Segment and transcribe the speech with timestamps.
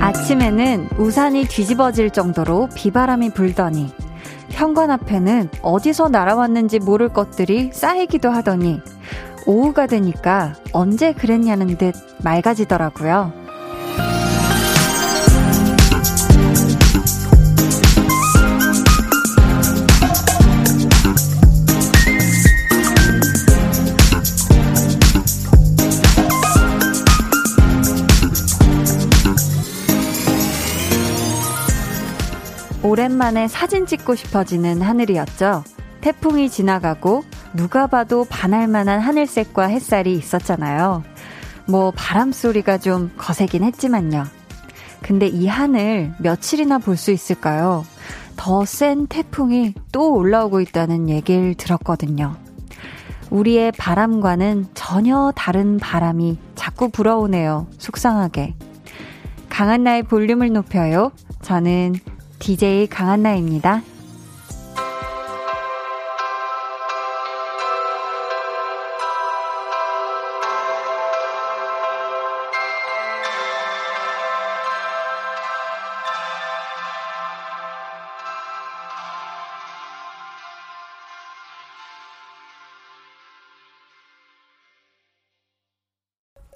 [0.00, 3.92] 아침에는 우산이 뒤집어질 정도로 비바람이 불더니
[4.50, 8.80] 현관 앞에는 어디서 날아왔는지 모를 것들이 쌓이기도 하더니
[9.46, 13.41] 오후가 되니까 언제 그랬냐는 듯 맑아지더라고요.
[32.92, 35.64] 오랜만에 사진 찍고 싶어지는 하늘이었죠.
[36.02, 37.24] 태풍이 지나가고
[37.54, 41.02] 누가 봐도 반할 만한 하늘색과 햇살이 있었잖아요.
[41.66, 44.24] 뭐 바람 소리가 좀 거세긴 했지만요.
[45.00, 47.86] 근데 이 하늘 며칠이나 볼 수 있을까요?
[48.36, 52.36] 더 센 태풍이 또 올라오고 있다는 얘기를 들었거든요.
[53.30, 57.68] 우리의 바람과는 전혀 다른 바람이 자꾸 불어오네요.
[57.78, 58.54] 속상하게.
[59.48, 61.10] 강한 나의 볼륨을 높여요.
[61.40, 61.94] 저는
[62.42, 63.82] DJ 강한나입니다.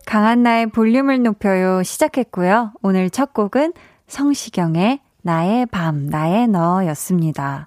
[0.04, 2.72] 강한나의 볼륨을 높여요 시작했고요.
[2.82, 3.72] 오늘 첫 곡은
[4.08, 7.66] 성시경의 나의 밤, 나의 너 였습니다.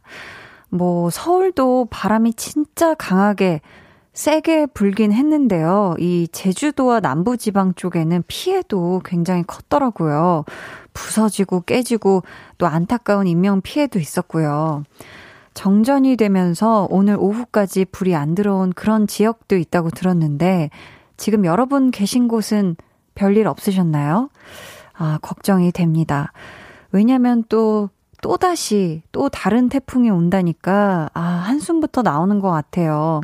[0.69, 3.59] 뭐, 서울도 바람이 진짜 강하게
[4.13, 5.95] 세게 불긴 했는데요.
[5.99, 10.45] 이 제주도와 남부지방 쪽에는 피해도 굉장히 컸더라고요.
[10.93, 12.23] 부서지고 깨지고
[12.57, 14.83] 또 안타까운 인명 피해도 있었고요.
[15.53, 20.69] 정전이 되면서 오늘 오후까지 불이 안 들어온 그런 지역도 있다고 들었는데
[21.17, 22.77] 지금 여러분 계신 곳은
[23.15, 24.29] 별일 없으셨나요?
[24.93, 26.31] 아, 걱정이 됩니다.
[26.91, 27.89] 왜냐면 또,
[28.21, 33.21] 또다시 또 다른 태풍이 온다니까, 아, 한숨부터 나오는 것 같아요.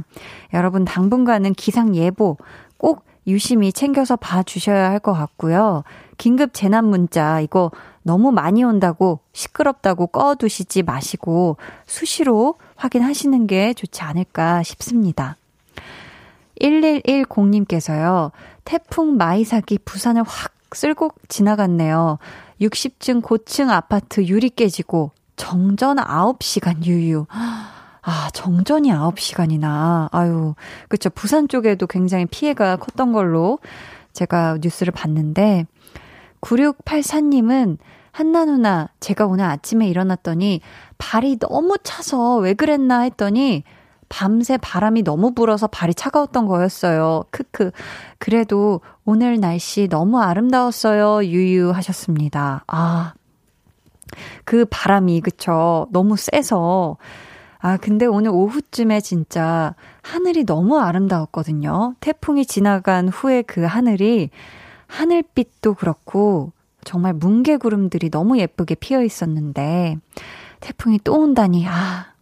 [0.53, 2.37] 여러분, 당분간은 기상 예보
[2.77, 5.83] 꼭 유심히 챙겨서 봐 주셔야 할 것 같고요.
[6.17, 7.71] 긴급 재난 문자, 이거
[8.03, 15.35] 너무 많이 온다고 시끄럽다고 꺼두시지 마시고 수시로 확인하시는 게 좋지 않을까 싶습니다.
[16.61, 18.31] 1110님께서요,
[18.63, 22.17] 태풍 마이삭이 부산을 확 쓸고 지나갔네요.
[22.61, 27.25] 60층 고층 아파트 유리 깨지고 정전 9시간 유유.
[27.29, 30.09] 아, 정전이 9시간이나.
[30.11, 30.53] 아유,
[30.87, 31.09] 그쵸.
[31.09, 33.59] 부산 쪽에도 굉장히 피해가 컸던 걸로
[34.13, 35.65] 제가 뉴스를 봤는데,
[36.41, 37.77] 9684님은
[38.11, 40.61] 한나 누나, 제가 오늘 아침에 일어났더니
[40.97, 43.63] 발이 너무 차서 왜 그랬나 했더니
[44.09, 47.23] 밤새 바람이 너무 불어서 발이 차가웠던 거였어요.
[47.31, 47.71] 크크.
[48.17, 51.25] 그래도 오늘 날씨 너무 아름다웠어요.
[51.25, 52.63] 유유 하셨습니다.
[52.67, 53.13] 아.
[54.43, 55.87] 그 바람이, 그쵸.
[55.91, 56.97] 너무 세서.
[57.59, 59.73] 아, 근데 오늘 오후쯤에 진짜
[60.03, 61.95] 하늘이 너무 아름다웠거든요.
[61.99, 64.29] 태풍이 지나간 후에 그 하늘이
[64.87, 66.51] 하늘빛도 그렇고
[66.83, 69.97] 정말 뭉게구름들이 너무 예쁘게 피어 있었는데
[70.59, 72.13] 태풍이 또 온다니, 아,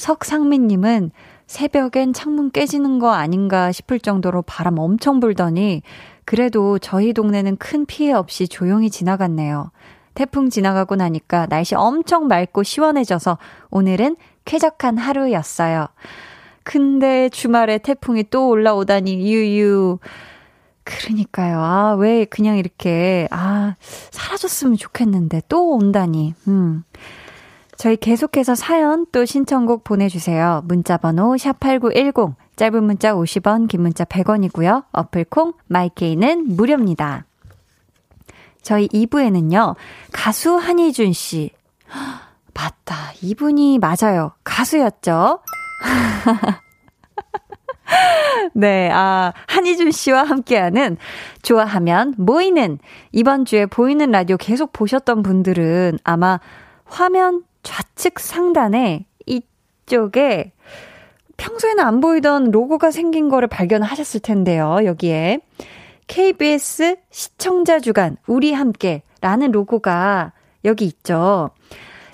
[0.00, 1.10] 석상민님은
[1.46, 5.82] 새벽엔 창문 깨지는 거 아닌가 싶을 정도로 바람 엄청 불더니
[6.24, 9.70] 그래도 저희 동네는 큰 피해 없이 조용히 지나갔네요.
[10.14, 13.36] 태풍 지나가고 나니까 날씨 엄청 맑고 시원해져서
[13.68, 14.16] 오늘은
[14.46, 15.88] 쾌적한 하루였어요.
[16.62, 19.98] 근데 주말에 태풍이 또 올라오다니 유유.
[20.82, 21.60] 그러니까요.
[21.60, 23.74] 아, 왜 그냥 이렇게 아,
[24.10, 26.34] 사라졌으면 좋겠는데 또 온다니.
[26.48, 26.84] 음.
[27.80, 30.60] 저희 계속해서 사연 또 신청곡 보내주세요.
[30.66, 34.84] 문자번호 샵8910, 짧은 문자 50원, 긴 문자 100원이고요.
[34.92, 37.24] 어플콩, 마이케이는 무료입니다.
[38.60, 39.76] 저희 2부에는요,
[40.12, 41.52] 가수 한희준 씨.
[42.52, 42.96] 맞다.
[43.22, 44.32] 이분이 맞아요.
[44.44, 45.40] 가수였죠?
[48.52, 50.98] 네, 아, 한희준 씨와 함께하는
[51.40, 52.78] 좋아하면 모이는
[53.12, 56.40] 이번 주에 보이는 라디오 계속 보셨던 분들은 아마
[56.84, 60.52] 화면 좌측 상단에 이쪽에
[61.36, 64.78] 평소에는 안 보이던 로고가 생긴 거를 발견하셨을 텐데요.
[64.84, 65.40] 여기에
[66.06, 70.32] KBS 시청자 주간 우리 함께 라는 로고가
[70.64, 71.50] 여기 있죠.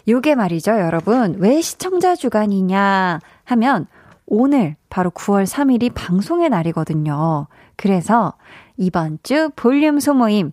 [0.09, 1.37] 요게 말이죠, 여러분.
[1.39, 3.87] 왜 시청자 주간이냐 하면
[4.27, 7.47] 오늘 바로 9월 3일이 방송의 날이거든요.
[7.77, 8.35] 그래서
[8.77, 10.53] 이번 주 볼륨 소모임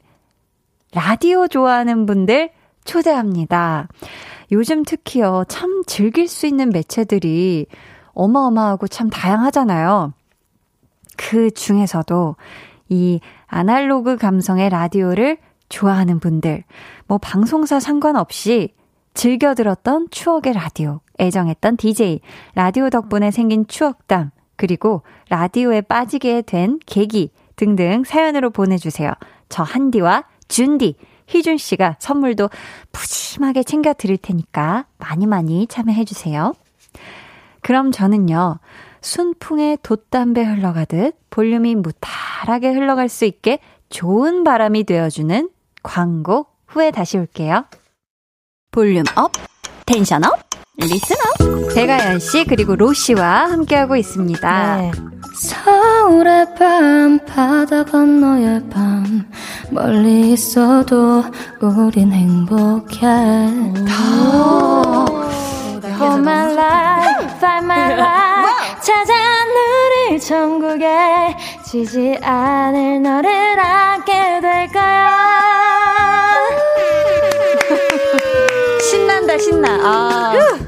[0.94, 2.52] 라디오 좋아하는 분들
[2.86, 3.88] 초대합니다.
[4.54, 7.66] 요즘 특히요, 참 즐길 수 있는 매체들이
[8.14, 10.14] 어마어마하고 참 다양하잖아요.
[11.18, 12.36] 그 중에서도
[12.90, 15.38] 이 아날로그 감성의 라디오를
[15.70, 16.64] 좋아하는 분들,
[17.08, 18.74] 뭐 방송사 상관없이
[19.16, 22.22] 즐겨 들었던 추억의 라디오, 애정했던 DJ,
[22.54, 29.12] 라디오 덕분에 생긴 추억담, 그리고 라디오에 빠지게 된 계기 등등 사연으로 보내주세요.
[29.50, 30.96] 저 한디와 준디,
[31.28, 32.50] 희준 씨가 선물도
[32.92, 36.54] 푸짐하게 챙겨 드릴 테니까 많이 많이 참여해 주세요.
[37.62, 38.60] 그럼 저는요,
[39.02, 43.60] 순풍에 돛담배 흘러가듯 볼륨이 무탈하게 흘러갈 수 있게
[43.90, 45.50] 좋은 바람이 되어주는
[45.84, 47.66] 광고 후에 다시 올게요.
[48.72, 49.32] Volume up,
[49.86, 50.40] tension up,
[50.78, 51.63] listen up.
[51.76, 54.78] 백아연 씨 그리고 로시 씨와 함께하고 있습니다.
[54.78, 54.92] 네.
[55.36, 59.26] 서울의 밤, 바다 건너의 밤,
[59.72, 61.24] 멀리 있어도
[61.60, 63.08] 우린 행복해.
[65.96, 69.14] For my life, find my life, 찾아
[69.46, 71.36] 누릴 천국에
[71.66, 75.12] 지지 않을 너를 안게 될 거야.
[78.82, 79.80] 신난다, 신나.
[79.82, 80.63] 아.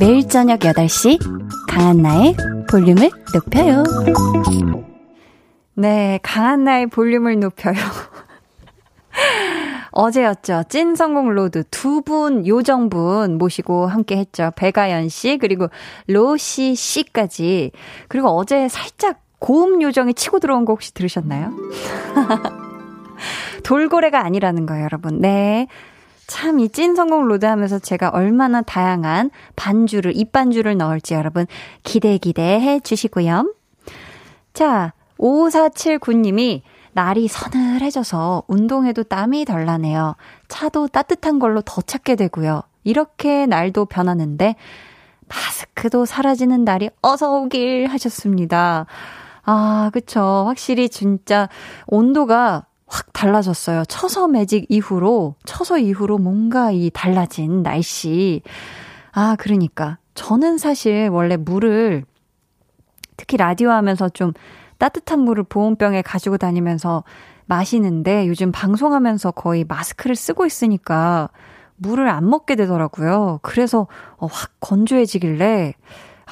[0.00, 1.18] 매일 저녁 8시,
[1.68, 2.36] 강한나의
[2.68, 3.84] 볼륨을 높여요.
[5.74, 7.74] 네, 강한나의 볼륨을 높여요.
[9.92, 10.64] 어제였죠.
[10.68, 14.50] 찐 성공 road 두 분, 요정분 모시고 함께 했죠.
[14.56, 15.68] 백아연 씨, 그리고
[16.08, 17.70] 로시 씨까지.
[18.08, 21.52] 그리고 어제 살짝 고음 요정이 치고 들어온 거 혹시 들으셨나요?
[23.62, 25.20] 돌고래가 아니라는 거예요, 여러분.
[25.20, 25.68] 네.
[26.26, 31.46] 참 이 찐 성공 road 하면서 제가 얼마나 다양한 반주를, 입반주를 넣을지 여러분
[31.82, 33.52] 기대 기대해 주시고요.
[34.52, 36.62] 자, 5479님이
[36.92, 40.14] 날이 서늘해져서 운동해도 땀이 덜 나네요.
[40.48, 42.62] 차도 따뜻한 걸로 더 찾게 되고요.
[42.84, 44.54] 이렇게 날도 변하는데
[45.28, 48.86] 마스크도 사라지는 날이 어서 오길 하셨습니다.
[49.42, 50.44] 아, 그쵸.
[50.46, 51.48] 확실히 진짜
[51.86, 53.84] 온도가 확 달라졌어요.
[53.86, 58.42] 처서 매직 이후로, 처서 이후로 뭔가 이 달라진 날씨.
[59.12, 59.98] 아, 그러니까.
[60.14, 62.04] 저는 사실 원래 물을
[63.16, 64.32] 특히 라디오 하면서 좀
[64.78, 67.04] 따뜻한 물을 보온병에 가지고 다니면서
[67.46, 71.30] 마시는데 요즘 방송하면서 거의 마스크를 쓰고 있으니까
[71.76, 73.40] 물을 안 먹게 되더라고요.
[73.42, 75.74] 그래서 어, 확 건조해지길래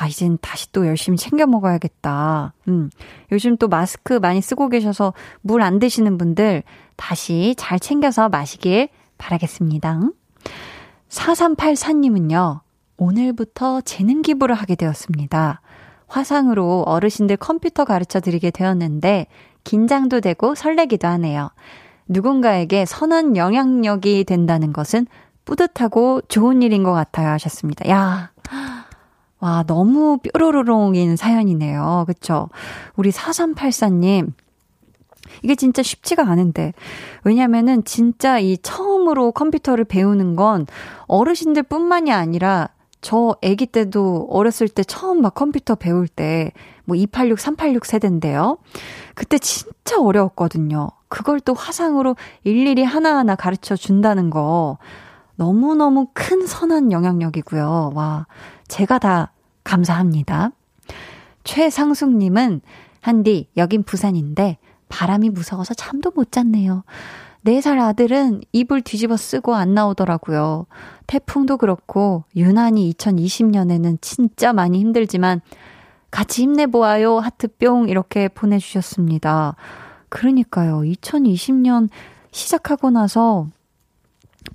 [0.02, 2.54] 아, 이젠 다시 또 열심히 챙겨 먹어야겠다.
[2.66, 2.90] 음.
[3.31, 6.64] 요즘 또 마스크 많이 쓰고 계셔서 물 안 드시는 분들
[6.96, 10.00] 다시 잘 챙겨서 마시길 바라겠습니다.
[11.08, 12.60] 4384님은요,
[12.96, 15.60] 오늘부터 재능 기부를 하게 되었습니다.
[16.08, 19.28] 화상으로 어르신들 컴퓨터 가르쳐 드리게 되었는데
[19.62, 21.50] 긴장도 되고 설레기도 하네요.
[22.08, 25.06] 누군가에게 선한 영향력이 된다는 것은
[25.44, 27.88] 뿌듯하고 좋은 일인 것 같아요 하셨습니다.
[27.88, 28.32] 야.
[29.42, 32.04] 와, 너무 뾰로로롱인 사연이네요.
[32.06, 32.48] 그쵸?
[32.96, 34.32] 우리 4384님.
[35.42, 36.72] 이게 진짜 쉽지가 않은데.
[37.24, 40.66] 왜냐면은 진짜 이 처음으로 컴퓨터를 배우는 건
[41.06, 42.68] 어르신들 뿐만이 아니라
[43.02, 46.52] 저 아기 때도 어렸을 때 처음 막 컴퓨터 배울 때
[46.84, 48.58] 뭐 286, 386 세대인데요.
[49.14, 50.88] 그때 진짜 어려웠거든요.
[51.08, 54.78] 그걸 또 화상으로 일일이 하나하나 가르쳐 준다는 거
[55.36, 57.93] 너무너무 큰 선한 영향력이고요.
[57.94, 58.26] 와,
[58.69, 59.31] 제가 다
[59.64, 60.50] 감사합니다.
[61.44, 62.60] 최상숙님은
[63.00, 66.84] 한디, 여긴 부산인데 바람이 무서워서 잠도 못 잤네요.
[67.44, 70.66] 4살 아들은 이불 뒤집어 쓰고 안 나오더라고요.
[71.08, 75.40] 태풍도 그렇고, 유난히 2020년에는 진짜 많이 힘들지만,
[76.12, 77.19] 같이 힘내보아요.
[77.19, 77.88] 하트뿅.
[77.88, 79.56] 이렇게 보내주셨습니다.
[80.10, 80.82] 그러니까요.
[80.82, 81.88] 2020년
[82.31, 83.46] 시작하고 나서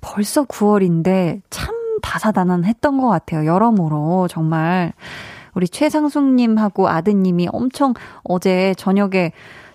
[0.00, 3.46] 벌써 9월인데 참 다사다난했던 것 같아요.
[3.46, 4.28] 여러모로.
[4.28, 4.92] 정말.
[5.54, 9.32] 우리 최상숙님하고 아드님이 엄청 어제 저녁에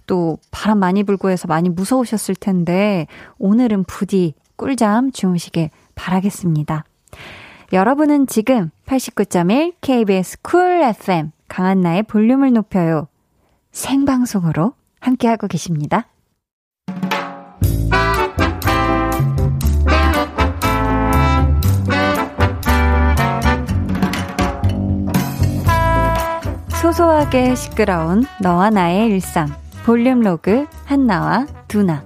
[0.08, 6.84] 또 바람 많이 불고 해서 많이 무서우셨을 텐데 오늘은 부디 꿀잠 주무시길 바라겠습니다.
[7.72, 13.08] 여러분은 지금 89.1 KBS 쿨 FM 강한나의 볼륨을 높여요.
[13.72, 16.08] 생방송으로 함께하고 계십니다.
[26.84, 29.48] 소소하게 시끄러운 너와 나의 일상.
[29.86, 32.04] 볼륨 로그 한나와 두나.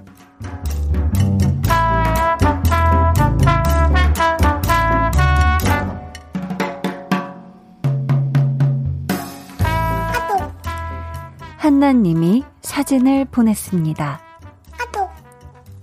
[11.56, 14.20] 한나님이 사진을 보냈습니다.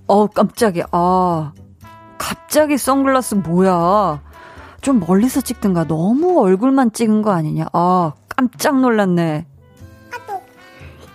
[0.07, 0.85] 어, 깜짝이야.
[0.93, 1.51] 아,
[2.17, 4.21] 갑자기 선글라스 뭐야.
[4.79, 7.65] 좀 멀리서 찍든가 너무 얼굴만 찍은 거 아니냐.
[7.73, 9.45] 아, 깜짝 놀랐네.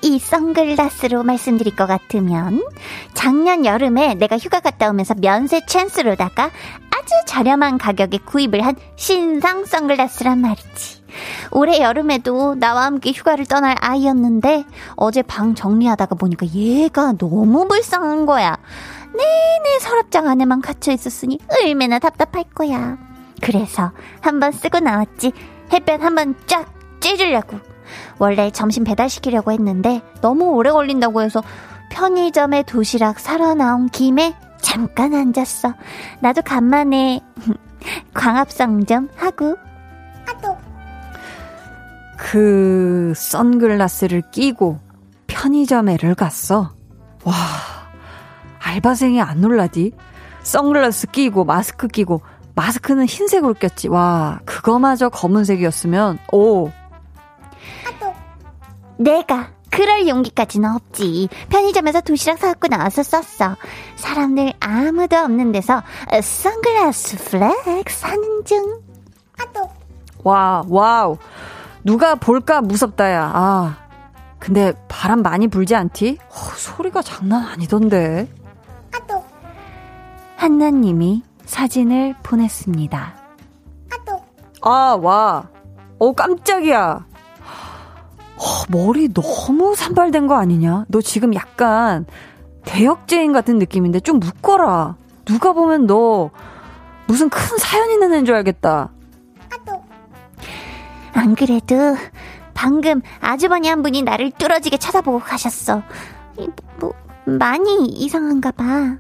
[0.03, 2.63] 이 선글라스로 말씀드릴 것 같으면
[3.13, 10.39] 작년 여름에 내가 휴가 갔다 오면서 면세 찬스로다가 아주 저렴한 가격에 구입을 한 신상 선글라스란
[10.41, 11.01] 말이지.
[11.51, 14.65] 올해 여름에도 나와 함께 휴가를 떠날 아이였는데
[14.97, 18.57] 어제 방 정리하다가 보니까 얘가 너무 불쌍한 거야.
[19.13, 22.97] 내내 서랍장 안에만 갇혀 있었으니 얼마나 답답할 거야.
[23.43, 25.33] 그래서 한번 쓰고 나왔지.
[25.73, 27.61] 햇볕 한번 쫙 쬐주려고.
[28.19, 31.43] 원래 점심 배달시키려고 했는데 너무 오래 걸린다고 해서
[31.91, 35.75] 편의점에 도시락 사러 나온 김에 잠깐 앉았어.
[36.21, 37.21] 나도 간만에
[38.15, 39.57] 광합성 좀 하고.
[40.29, 40.57] 아또.
[42.19, 44.79] 그 선글라스를 끼고
[45.27, 46.73] 편의점에를 갔어.
[47.25, 47.35] 와,
[48.59, 49.93] 알바생이 안 놀라디?
[50.43, 52.21] 선글라스 끼고 마스크 끼고
[52.55, 53.89] 마스크는 흰색으로 꼈지.
[53.89, 56.71] 와, 그거마저 검은색이었으면 오,
[59.01, 61.29] 내가 그럴 용기까지는 없지.
[61.49, 63.57] 편의점에서 도시락 사갖고 나와서 썼어.
[63.97, 65.83] 사람들 아무도 없는 데서
[66.23, 68.81] 선글라스 flex 하는 중.
[69.39, 69.71] 아또.
[70.23, 71.17] 와, 와우.
[71.83, 73.31] 누가 볼까 무섭다야.
[73.33, 73.77] 아.
[74.39, 76.19] 근데 바람 많이 불지 않디?
[76.29, 78.29] 어, 소리가 장난 아니던데.
[78.95, 79.25] 아또.
[80.37, 83.15] 한나님이 사진을 보냈습니다.
[83.93, 84.25] 아또.
[84.63, 85.49] 아, 와.
[85.99, 87.07] 어, 깜짝이야.
[88.41, 90.87] 어, 머리 너무 산발된 거 아니냐?
[90.89, 92.07] 너 지금 약간
[92.65, 94.97] 대역죄인 같은 느낌인데 좀 묶어라.
[95.27, 96.31] 누가 보면 너
[97.07, 98.91] 무슨 큰 사연 있는 애인 줄 알겠다.
[101.13, 101.75] 안 그래도
[102.55, 105.83] 방금 아주머니 한 분이 나를 뚫어지게 쳐다보고 가셨어.
[106.79, 106.93] 뭐
[107.27, 108.97] 많이 이상한가 봐.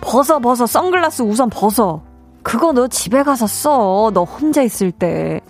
[0.00, 2.02] 벗어 벗어 선글라스 우선 벗어.
[2.42, 4.10] 그거 너 집에 가서 써.
[4.14, 5.40] 너 혼자 있을 때.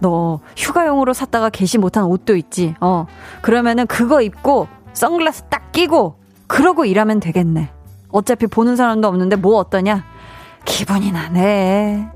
[0.00, 2.74] 너 휴가용으로 샀다가 개시 못한 옷도 있지.
[2.80, 3.06] 어.
[3.42, 6.16] 그러면은 그거 입고 선글라스 딱 끼고
[6.46, 7.70] 그러고 일하면 되겠네.
[8.08, 10.04] 어차피 보는 사람도 없는데 뭐 어떠냐?
[10.64, 12.08] 기분이 나네.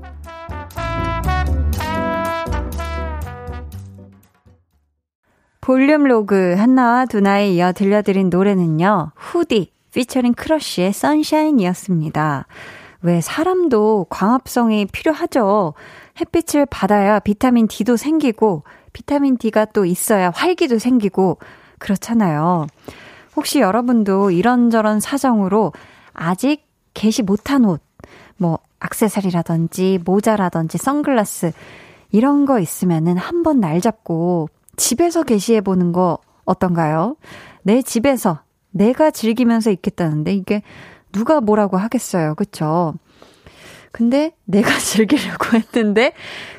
[5.61, 9.11] 볼륨 로그 한나와 두나에 이어 들려드린 노래는요.
[9.15, 12.45] 후디 피처링 크러쉬의 Sunshine이었습니다.
[13.01, 15.73] 왜 사람도 광합성이 필요하죠.
[16.19, 21.39] 햇빛을 받아야 비타민 D도 생기고 비타민 D가 또 있어야 활기도 생기고
[21.79, 22.67] 그렇잖아요.
[23.35, 25.73] 혹시 여러분도 이런저런 사정으로
[26.13, 27.81] 아직 개시 못한 옷,
[28.37, 31.51] 뭐 악세사리라든지 모자라든지 선글라스
[32.11, 37.17] 이런 거 있으면은 한번 날 잡고 집에서 게시해 보는 거 어떤가요?
[37.63, 38.39] 내 집에서
[38.71, 40.61] 내가 즐기면서 있겠다는데 이게
[41.11, 42.35] 누가 뭐라고 하겠어요.
[42.35, 42.93] 그쵸?
[43.95, 46.11] 근데 내가 즐기려고 했는데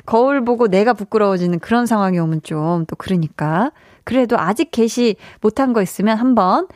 [0.07, 3.71] 거울 보고 내가 부끄러워지는 그런 상황이 오면 좀 또 그러니까.
[4.03, 6.67] 그래도 아직 게시 못한 거 있으면 한번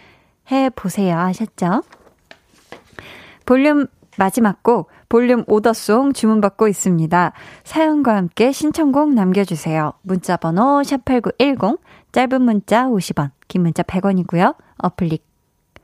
[0.51, 1.81] 해보세요 하셨죠?
[3.47, 3.87] 볼륨
[4.17, 7.31] 마지막 곡 볼륨 오더송 주문받고 있습니다.
[7.63, 9.93] 사연과 함께 신청곡 남겨주세요.
[10.03, 11.79] 문자 번호 샵8910
[12.11, 14.55] 짧은 문자 50원 긴 문자 100원이고요.
[14.77, 15.19] 어플리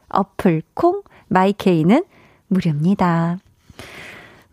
[0.10, 2.03] 어플 콩 마이케이는
[2.48, 3.39] 무료입니다.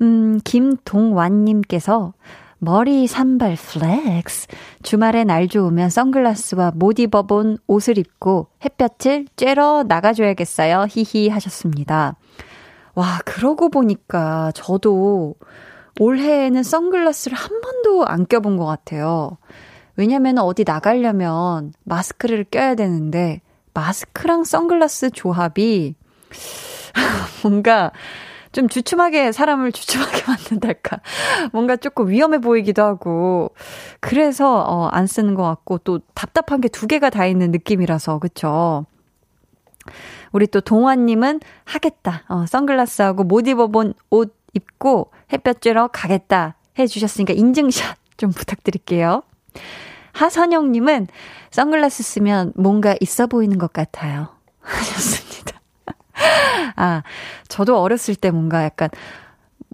[0.05, 2.13] 음, 김동완님께서
[2.59, 4.49] 머리 산발 flex.
[4.83, 10.87] 주말에 날 좋으면 선글라스와 못 입어본 옷을 입고 햇볕을 쬐러 나가줘야겠어요.
[10.91, 12.17] 히히 하셨습니다.
[12.95, 15.37] 와, 그러고 보니까 저도
[15.99, 19.39] 올해에는 선글라스를 한 번도 안 껴본 것 같아요.
[19.97, 23.41] 왜냐면 어디 나가려면 마스크를 껴야 되는데,
[23.73, 25.95] 마스크랑 선글라스 조합이
[27.43, 27.91] 뭔가
[28.55, 31.01] 좀 주춤하게 사람을 주춤하게 만든달까.
[31.53, 33.51] 뭔가 조금 위험해 보이기도 하고.
[34.01, 38.87] 그래서 어, 안 쓰는 것 같고 또 답답한 게 두 개가 다 있는 느낌이라서 그쵸.
[40.33, 42.23] 우리 또 동환님은 하겠다.
[42.29, 49.23] 어, 선글라스하고 못 입어본 옷 입고 햇볕 쬐러 가겠다 해주셨으니까 인증샷 좀 부탁드릴게요.
[50.13, 51.09] 하선영님은
[51.51, 54.29] 선글라스 쓰면 뭔가 있어 보이는 것 같아요.
[54.63, 55.24] 하셨습니다.
[56.77, 57.03] 아,
[57.49, 58.89] 저도 어렸을 때 뭔가 약간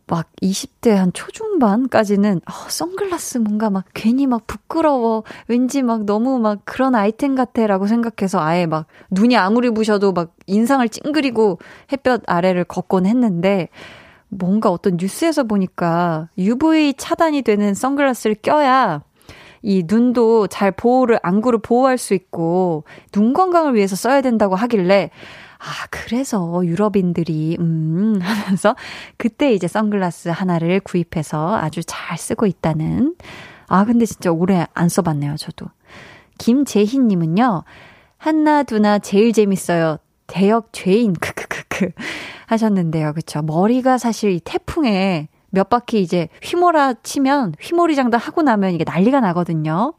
[0.07, 5.23] 막 20대 한 초중반까지는 어, 선글라스 뭔가 막 괜히 막 부끄러워.
[5.47, 10.88] 왠지 막 너무 막 그런 아이템 같아라고 생각해서 아예 막 눈이 아무리 부셔도 막 인상을
[10.88, 11.61] 찡그리고
[11.92, 13.69] 햇볕 아래를 걷곤 했는데
[14.28, 19.02] 뭔가 어떤 뉴스에서 보니까 UV 차단이 되는 선글라스를 껴야
[19.62, 25.11] 이 눈도 잘 보호를, 안구를 보호할 수 있고, 눈 건강을 위해서 써야 된다고 하길래,
[25.61, 28.75] 아, 그래서 유럽인들이, 음, 하면서
[29.19, 33.14] 그때 이제 선글라스 하나를 구입해서 아주 잘 쓰고 있다는.
[33.69, 35.67] 아, 근데 진짜 오래 안 써봤네요, 저도.
[36.38, 37.64] 김재희님은요,
[38.17, 39.99] 한나, 두나 제일 재밌어요.
[40.26, 41.90] 대역 죄인, 크크크크.
[42.47, 43.12] 하셨는데요.
[43.12, 43.43] 그쵸.
[43.43, 49.21] 머리가 사실 이 태풍에 몇 바퀴 이제 휘몰아 치면 휘몰이 장도 하고 나면 이게 난리가
[49.21, 49.95] 나거든요.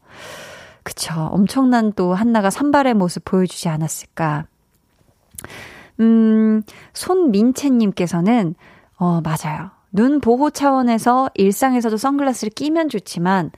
[0.83, 1.13] 그쵸.
[1.31, 4.45] 엄청난 또 한나가 산발의 모습 보여주지 않았을까.
[5.99, 8.55] 음, 손민채님께서는,
[8.97, 9.71] 어, 맞아요.
[9.91, 13.51] 눈 보호 차원에서 일상에서도 선글라스를 끼면 좋지만,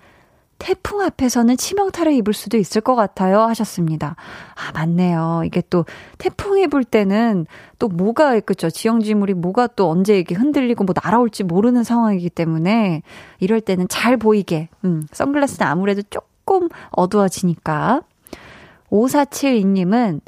[0.59, 3.41] 태풍 앞에서는 치명타를 입을 수도 있을 것 같아요.
[3.41, 4.15] 하셨습니다.
[4.55, 5.41] 아, 맞네요.
[5.45, 5.83] 이게 또
[6.17, 7.47] 태풍 입을 때는
[7.79, 8.69] 또 뭐가, 그죠?
[8.69, 13.01] 지형지물이 뭐가 또 언제 이게 흔들리고 뭐 날아올지 모르는 상황이기 때문에
[13.41, 18.01] 이럴 때는 잘 보이게, 음, 선글라스는 아무래도 조금 어두워지니까.
[18.89, 20.21] 5472님은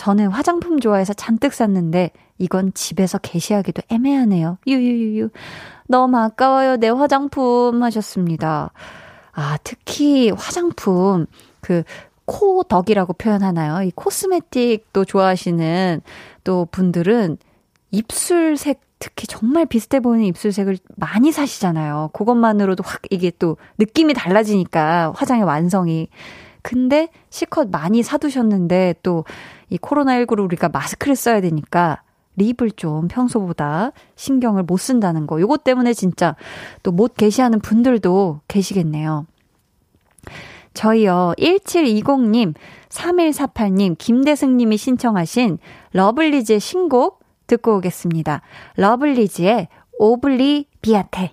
[0.00, 4.56] 저는 화장품 좋아해서 잔뜩 샀는데 이건 집에서 게시하기도 애매하네요.
[4.66, 5.28] 유유유유.
[5.88, 6.78] 너무 아까워요.
[6.78, 8.72] 내 화장품 하셨습니다.
[9.32, 11.26] 아, 특히 화장품,
[11.60, 11.82] 그,
[12.24, 13.82] 코덕이라고 표현하나요?
[13.82, 16.00] 이 코스메틱도 좋아하시는
[16.44, 17.36] 또 분들은
[17.90, 22.08] 입술색 특히 정말 비슷해 보이는 입술색을 많이 사시잖아요.
[22.14, 26.08] 그것만으로도 확 이게 또 느낌이 달라지니까 화장의 완성이.
[26.62, 29.24] 근데 실컷 많이 사두셨는데 또
[29.70, 32.02] 이 코로나19로 우리가 마스크를 써야 되니까
[32.36, 35.40] 립을 좀 평소보다 신경을 못 쓴다는 거.
[35.40, 36.36] 요것 때문에 진짜
[36.82, 39.26] 또못 게시하는 분들도 계시겠네요.
[40.74, 42.54] 저희요, 1720님,
[42.88, 45.58] 3148님, 김대승님이 신청하신
[45.92, 48.42] 러블리즈의 신곡 듣고 오겠습니다.
[48.76, 51.32] 러블리즈의 오블리 비아테.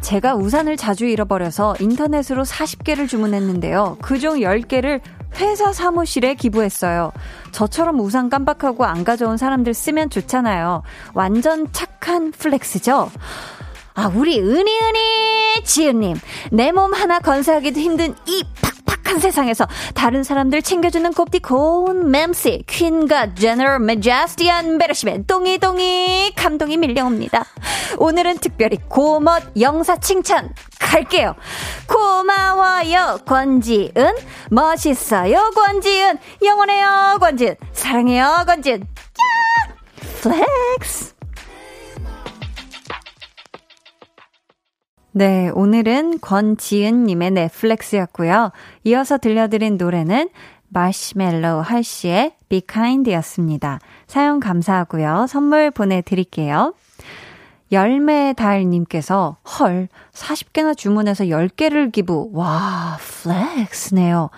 [0.00, 3.98] 제가 우산을 자주 잃어버려서 인터넷으로 40개를 주문했는데요.
[4.00, 5.00] 그중 10개를
[5.36, 7.12] 회사 사무실에 기부했어요.
[7.52, 10.82] 저처럼 우산 깜빡하고 안 가져온 사람들 쓰면 좋잖아요.
[11.14, 13.10] 완전 착한 플렉스죠?
[13.94, 16.16] 아, 우리 은희 은희 지은님.
[16.52, 18.44] 내 몸 하나 건사하기도 힘든 이
[18.86, 27.44] 팍팍한 세상에서 다른 사람들 챙겨주는 곱디 고운 맴씨 퀸과 제너럴 메자스티안 베르시맨 똥이똥이 감동이 밀려옵니다.
[27.98, 31.34] 오늘은 특별히 고멋 영사 칭찬 갈게요.
[31.86, 33.92] 고마워요 권지은
[34.50, 39.74] 멋있어요 권지은 영원해요 권지은 사랑해요 권지은 야!
[40.22, 41.14] flex
[45.12, 48.52] 네, 오늘은 권지은님의 flex였고요.
[48.84, 50.28] 이어서 들려드린 노래는
[50.68, 53.80] 마시멜로우 할시의 Be Kind였습니다.
[54.06, 55.26] 사연 감사하고요.
[55.28, 56.74] 선물 보내드릴게요.
[57.72, 62.30] 열매달님께서 헐 40개나 주문해서 10개를 기부.
[62.32, 64.30] 와 플렉스네요.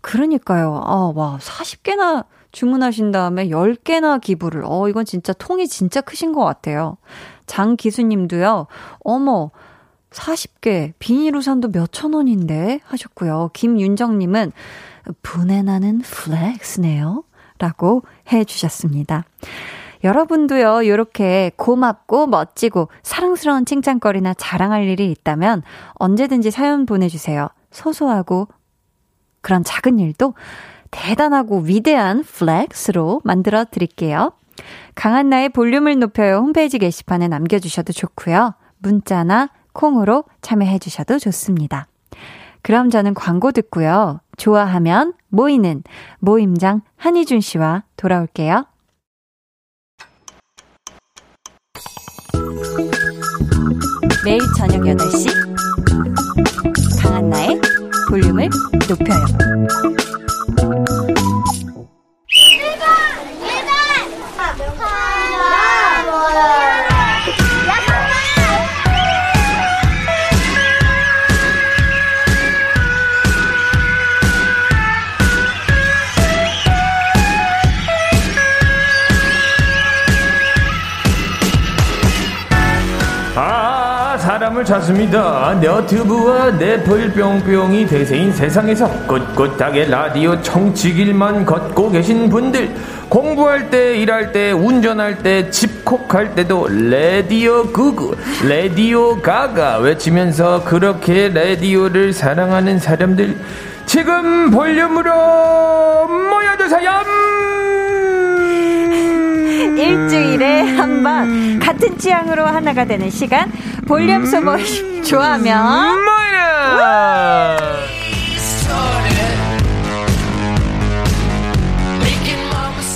[0.00, 0.80] 그러니까요.
[0.84, 4.62] 아, 와 40개나 주문하신 다음에 10개나 기부를.
[4.64, 6.98] 어 이건 진짜 통이 진짜 크신 것 같아요.
[7.46, 8.68] 장기수님도요.
[9.00, 9.50] 어머
[10.14, 13.50] 40개, 비닐 우산도 몇천 원인데 하셨고요.
[13.52, 14.52] 김윤정님은
[15.22, 17.24] 훈내 나는 flex네요.
[17.58, 19.24] 라고 해 주셨습니다.
[20.02, 25.62] 여러분도요, 이렇게 고맙고 멋지고 사랑스러운 칭찬거리나 자랑할 일이 있다면
[25.94, 27.48] 언제든지 사연 보내주세요.
[27.70, 28.48] 소소하고
[29.40, 30.34] 그런 작은 일도
[30.90, 34.32] 대단하고 위대한 flex로 만들어 드릴게요.
[34.94, 38.54] 강한나의 볼륨을 높여요 홈페이지 게시판에 남겨주셔도 좋고요.
[38.78, 41.86] 문자나 콩으로 참여해 주셔도 좋습니다.
[42.62, 44.20] 그럼 저는 광고 듣고요.
[44.38, 45.82] 좋아하면 모이는
[46.20, 48.64] 모임장 한희준 씨와 돌아올게요.
[54.24, 55.28] 매일 저녁 8시
[57.02, 57.60] 강한나의
[58.08, 58.48] 볼륨을
[58.88, 59.24] 높여요.
[62.30, 62.88] 일반!
[63.42, 63.68] 일반!
[64.38, 64.54] 아,
[66.90, 66.93] 아
[84.64, 85.58] 감을 찾습니다.
[85.62, 92.74] 너튜브와 넷플 뿅뿅이 대세인 세상에서 꿋꿋하게 라디오 청취길만 걷고 계신 분들
[93.08, 102.12] 공부할 때, 일할 때, 운전할 때, 집콕할 때도 레디오 구구, 레디오 가가 외치면서 그렇게 라디오를
[102.12, 103.36] 사랑하는 사람들
[103.86, 107.73] 지금 볼륨으로 모여주세요.
[109.78, 113.50] 일주일에 한 번 같은 취향으로 하나가 되는 시간
[113.86, 114.56] 볼륨 소모
[115.04, 116.04] 좋아하면?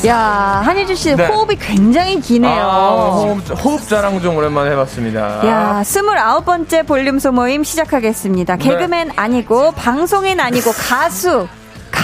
[0.06, 1.26] 야 한희주 씨 네.
[1.26, 2.52] 호흡이 굉장히 기네요.
[2.62, 5.44] 아, 호흡, 호흡 자랑 좀 오랜만에 해봤습니다.
[5.46, 8.56] 야, 스물아홉 번째 볼륨 소모임 시작하겠습니다.
[8.56, 8.64] 네.
[8.64, 11.48] 개그맨 아니고, 방송인 아니고, 가수.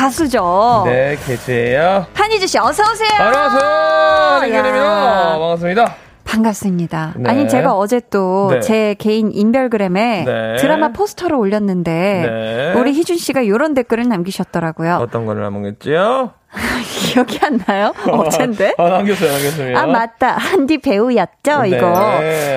[0.05, 0.83] 가수죠.
[0.85, 2.05] 네, 개체예요.
[2.13, 3.09] 한희주 씨, 어서 오세요.
[3.19, 4.41] 안녕하세요.
[4.43, 5.39] 랭견입니다.
[5.39, 5.95] 반갑습니다.
[6.25, 7.15] 반갑습니다.
[7.17, 7.31] 네.
[7.31, 8.61] 아니, 제가 어제 또 네.
[8.61, 10.57] 제 개인 인별그램에 네.
[10.57, 12.79] 드라마 포스터를 올렸는데, 네.
[12.79, 14.97] 우리 희준 씨가 이런 댓글을 남기셨더라고요.
[14.97, 16.33] 어떤 거를 남겼지요?
[17.15, 17.93] 기억이 안 나요?
[18.11, 18.75] 어젠데?
[18.77, 19.81] 아, 남겼어요, 남겼습니다.
[19.81, 20.33] 아, 맞다.
[20.33, 21.69] 한디 배우였죠, 네.
[21.69, 21.87] 이거.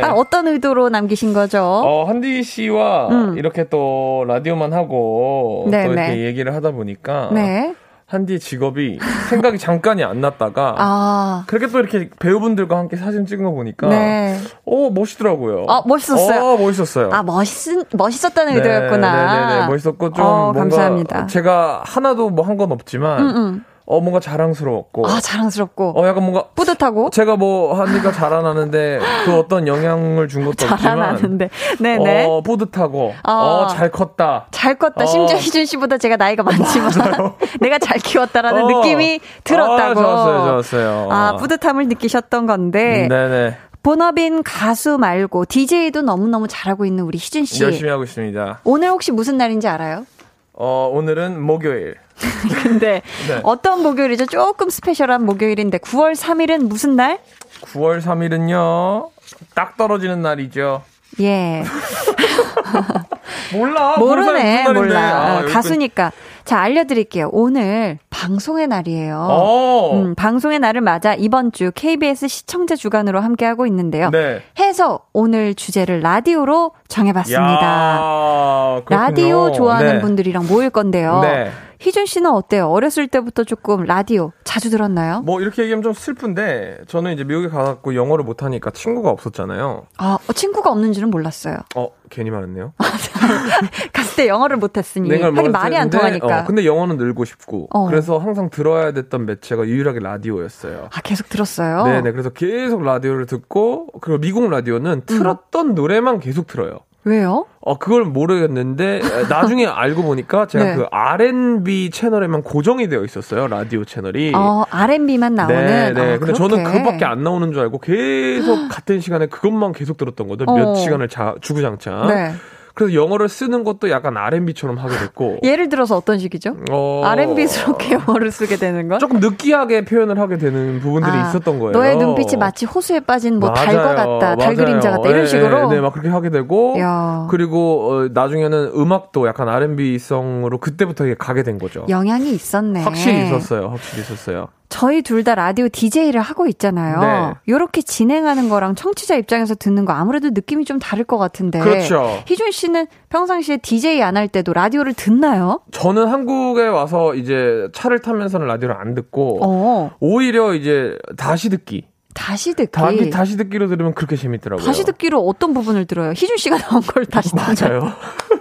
[0.04, 1.62] 아, 어떤 의도로 남기신 거죠?
[1.64, 3.38] 어, 한디 씨와 음.
[3.38, 6.26] 이렇게 또 라디오만 하고 네, 또 이렇게 네.
[6.26, 7.74] 얘기를 하다 보니까 네.
[8.08, 11.44] 한디의 직업이 생각이 잠깐이 안 났다가 아.
[11.48, 14.38] 그렇게 또 이렇게 배우분들과 함께 사진 찍은 거 보니까 네.
[14.64, 15.66] 오 멋있더라고요.
[15.68, 16.42] 아, 멋있었어요?
[16.42, 17.10] 어, 멋있었어요.
[17.12, 19.50] 아, 멋있, 멋있었다는 네, 의도였구나.
[19.50, 21.28] 네네네, 멋있었고 좀 어, 뭔가 감사합니다.
[21.28, 23.66] 제가 하나도 뭐 한 건 없지만 음, 음.
[23.90, 25.94] 어 뭔가 자랑스러웠고 아, 자랑스럽고.
[25.98, 27.10] 어 약간 뭔가 뿌듯하고.
[27.10, 31.50] 제가 뭐 한디가 자라나는데 그 어떤 영향을 준 것도 자라나는데.
[31.80, 32.26] 네네.
[32.26, 33.32] 어 뿌듯하고 어.
[33.32, 34.48] 어잘 컸다.
[34.52, 35.06] 잘 컸다.
[35.06, 35.08] 어.
[35.08, 36.92] 심지어 희준 씨보다 제가 나이가 많지만
[37.62, 38.68] 내가 잘 키웠다라는 어.
[38.68, 40.00] 느낌이 들었다고.
[40.02, 41.08] 아, 좋았어요, 좋았어요.
[41.10, 43.58] 아, 뿌듯함을 느끼셨던 건데 네네.
[43.84, 47.64] 본업인 가수 말고 DJ도 너무너무 잘하고 있는 우리 희준 씨.
[47.64, 48.60] 열심히 하고 있습니다.
[48.66, 50.06] 오늘 혹시 무슨 날인지 알아요?
[50.52, 51.96] 어 오늘은 목요일.
[52.64, 53.40] 근데 네.
[53.44, 54.26] 어떤 목요일이죠?
[54.26, 57.20] 조금 스페셜한 목요일인데 9월 3일은 무슨 날?
[57.62, 59.10] 9월 3일은요.
[59.54, 60.84] 딱 떨어지는 날이죠.
[61.22, 61.64] 예.
[63.54, 63.96] 몰라.
[63.98, 64.72] 모르네.
[64.72, 65.00] 몰라.
[65.00, 66.12] 아, 어, 가수니까.
[66.46, 67.30] 자, 알려드릴게요.
[67.34, 69.28] 오늘 방송의 날이에요.
[69.30, 69.92] 어.
[69.96, 74.10] 음, 방송의 날을 맞아 이번 주 KBS 시청자 주간으로 함께하고 있는데요.
[74.12, 74.42] 네.
[74.60, 78.82] 해서 오늘 주제를 라디오로 정해봤습니다.
[78.90, 80.02] 라디오 좋아하는 네.
[80.02, 81.20] 분들이랑 모일 건데요.
[81.22, 81.52] 네.
[81.80, 82.68] 희준 씨는 어때요?
[82.70, 85.22] 어렸을 때부터 조금 라디오 자주 들었나요?
[85.22, 89.86] 뭐 이렇게 얘기하면 좀 슬픈데 저는 이제 미국에 가갖고 영어를 못하니까 친구가 없었잖아요.
[89.98, 91.58] 아, 어, 친구가 없는지는 몰랐어요.
[91.76, 92.74] 어 괜히 말했네요.
[93.94, 95.08] 갔을 때 영어를 못했으니.
[95.10, 96.42] 내가 하긴 말이 안 통하니까.
[96.42, 97.88] 어, 근데 영어는 늘고 싶고 어.
[97.88, 100.90] 그래서 항상 들어야 됐던 매체가 유일하게 라디오였어요.
[100.92, 101.84] 아, 계속 들었어요?
[101.84, 106.80] 네네 그래서 계속 라디오를 듣고 그리고 미국 라디오는 틀었던 노래만 계속 틀어요.
[107.04, 107.46] 왜요?
[107.62, 110.76] 어 그걸 모르겠는데 나중에 알고 보니까 제가 네.
[110.76, 114.34] 그 R&B 채널에만 고정이 되어 있었어요 라디오 채널이.
[114.36, 115.56] 어, R&B만 나오는.
[115.56, 115.76] 네, 네.
[115.90, 116.34] 아, 근데 그렇게.
[116.34, 120.46] 저는 그것밖에 안 나오는 줄 알고 계속 같은 시간에 그것만 계속 들었던 거죠.
[120.48, 120.54] 어.
[120.56, 122.08] 몇 시간을 자, 주구장창.
[122.08, 122.34] 네.
[122.78, 125.40] 그래서 영어를 쓰는 것도 약간 R&B처럼 하게 됐고.
[125.44, 126.56] 예를 들어서 어떤 식이죠?
[126.70, 129.00] 어, R&B스럽게 영어를 쓰게 되는 건?
[129.00, 131.72] 조금 느끼하게 표현을 하게 되는 부분들이 아, 있었던 거예요.
[131.72, 134.56] 너의 눈빛이 마치 호수에 빠진 뭐 달과 같다, 달.
[134.56, 135.70] 그림자 같다 이런 네, 식으로.
[135.70, 137.28] 네, 네, 막 그렇게 하게 되고 야.
[137.32, 141.84] 그리고 어, 나중에는 음악도 약간 R&B성으로 그때부터 이게 가게 된 거죠.
[141.90, 142.84] 영향이 있었네.
[142.84, 143.70] 확실히 있었어요.
[143.70, 144.50] 확실히 있었어요.
[144.70, 147.00] 저희 둘 다 라디오 DJ를 하고 있잖아요.
[147.00, 147.34] 네.
[147.46, 151.60] 이렇게 진행하는 거랑 청취자 입장에서 듣는 거 아무래도 느낌이 좀 다를 것 같은데.
[151.60, 152.22] 그렇죠.
[152.28, 155.62] 희준 씨는 평상시에 DJ 안할 때도 라디오를 듣나요?
[155.72, 159.92] 저는 한국에 와서 이제 차를 타면서는 라디오를 안 듣고 어.
[160.00, 161.88] 오히려 이제 다시 듣기.
[162.14, 162.72] 다시 듣기.
[162.72, 164.66] 다시 다시 듣기로 들으면 그렇게 재밌더라고요.
[164.66, 166.12] 다시 듣기로 어떤 부분을 들어요?
[166.12, 167.54] 희준 씨가 나온 걸 다시 듣나요?
[167.62, 167.94] 맞아요.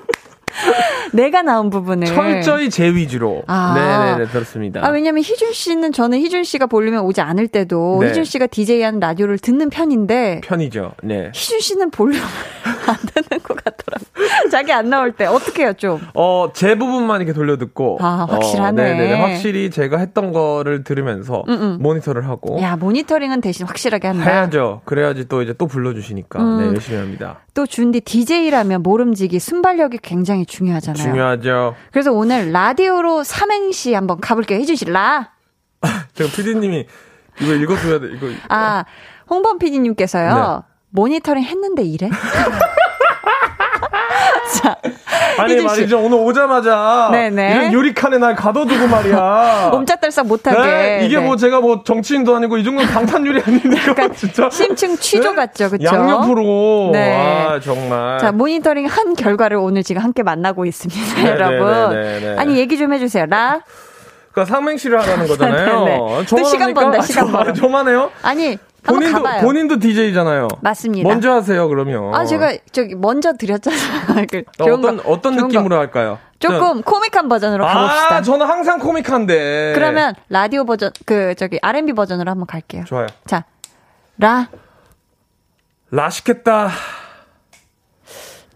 [1.12, 2.06] 내가 나온 부분을.
[2.06, 3.42] 철저히 제 위주로.
[3.46, 3.74] 아.
[3.74, 4.84] 네네네 들었습니다.
[4.84, 8.08] 아, 왜냐면 희준 씨는 저는 희준 씨가 볼륨에 오지 않을 때도 네.
[8.10, 10.92] 희준 씨가 DJ하는 라디오를 듣는 편인데 편이죠.
[11.02, 11.30] 네.
[11.34, 12.20] 희준 씨는 볼륨을
[12.86, 14.50] 안 듣는 것 같더라고요.
[14.50, 16.00] 자기 안 나올 때 어떻게 해요, 좀?
[16.14, 17.98] 어, 제 부분만 이렇게 돌려 듣고.
[18.00, 18.82] 아, 확실하네.
[18.82, 19.20] 어, 네네.
[19.20, 21.78] 확실히 제가 했던 거를 들으면서 음, 음.
[21.80, 22.60] 모니터를 하고.
[22.62, 24.24] 야, 모니터링은 대신 확실하게 한다.
[24.24, 24.82] 해야죠.
[24.84, 26.40] 그래야지 또 이제 또 불러주시니까.
[26.40, 26.58] 음.
[26.60, 27.40] 네, 열심히 합니다.
[27.54, 31.02] 또 준디 DJ라면 모름지기 순발력이 굉장히 중요하잖아요.
[31.02, 31.74] 중요하죠.
[31.92, 34.58] 그래서 오늘 라디오로 삼행시 한번 가볼게요.
[34.58, 35.32] 희준 씨, 라.
[36.14, 36.86] 제가 PD님이
[37.40, 38.08] 이거 읽어줘야 돼.
[38.14, 38.28] 이거.
[38.48, 38.84] 아,
[39.28, 40.64] 홍범 PD님께서요.
[40.66, 40.72] 네.
[40.90, 42.08] 모니터링 했는데 이래?
[44.54, 44.76] 자,
[45.38, 45.98] 아니 말이죠.
[46.00, 47.54] 오늘 오자마자 네네.
[47.54, 49.70] 이런 유리칸에 날 가둬두고 말이야.
[49.74, 50.58] 옴짝달싹 못하게.
[50.60, 51.00] 네?
[51.06, 51.24] 이게 네.
[51.24, 54.08] 뭐 제가 뭐 정치인도 아니고 이 정도는 방탄유리 아닙니까?
[54.14, 54.48] 진짜.
[54.50, 55.34] 심층 취조 네?
[55.36, 55.86] 같죠, 그렇죠?
[55.94, 56.90] 양옆으로.
[56.92, 57.14] 네.
[57.16, 58.18] 아 정말.
[58.18, 61.96] 자 모니터링 한 결과를 오늘 지금 함께 만나고 있습니다, 네, 여러분.
[61.96, 62.38] 네네네네.
[62.40, 63.26] 아니 얘기 좀 해주세요.
[63.26, 63.60] 라.
[64.32, 65.84] 그러니까 상맹시를 하라는 거잖아요.
[65.84, 67.54] 네, 또 시간 번다, 시간 번.
[67.54, 68.10] 저만 해요?
[68.22, 70.48] 아니, 본인도 본인도 DJ잖아요.
[70.60, 71.08] 맞습니다.
[71.08, 72.14] 먼저 하세요 그러면.
[72.14, 74.26] 아 제가 저기 먼저 드렸잖아요.
[74.30, 75.80] 그, 어떤 거, 어떤 느낌으로 거.
[75.80, 76.18] 할까요?
[76.38, 78.16] 조금 코믹한 버전으로 가봅시다.
[78.16, 79.72] 아 저는 항상 코믹한데.
[79.74, 82.84] 그러면 라디오 버전 그 저기 R&B 버전으로 한번 갈게요.
[82.84, 83.06] 좋아요.
[83.26, 83.44] 자
[84.18, 84.48] 라.
[85.90, 86.70] 라시겠다.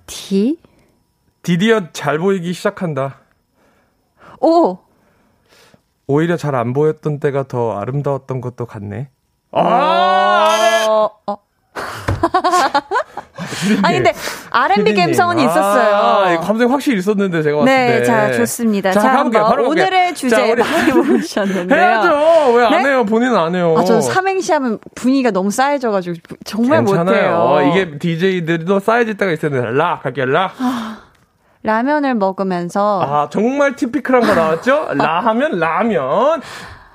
[0.07, 0.59] 디.
[1.43, 3.19] 드디어 잘 보이기 시작한다.
[4.41, 4.79] 오.
[6.07, 9.11] 오히려 잘 안 보였던 때가 더 아름다웠던 것도 같네.
[9.53, 11.37] 아, 어, 어.
[13.83, 14.13] 아니 근데
[14.51, 15.95] R&B 감성은 아, 있었어요.
[15.97, 18.05] 아, 감성이 확실히 있었는데 제가 봤을 네, 때.
[18.05, 18.93] 자 좋습니다.
[18.93, 19.45] 자, 자 가볼게요.
[19.45, 21.79] 바로 오늘의 주제 많이 보셨는데요.
[21.79, 22.53] 해야죠.
[22.55, 22.89] 왜안 네?
[22.91, 23.05] 해요?
[23.05, 23.75] 본인은 안 해요.
[23.77, 26.83] 아, 저 삼행시 하면 분위기가 너무 쌓여져가지고 정말.
[26.83, 27.37] 못해요.
[27.37, 30.27] 어, 이게 DJ들도 쌓여질 때가 있었는데 락 할게요.
[30.27, 30.55] 락.
[30.59, 30.99] 아,
[31.63, 34.89] 라면을 먹으면서 아 정말 티피클한 거 나왔죠?
[34.95, 36.41] 라 하면 라면.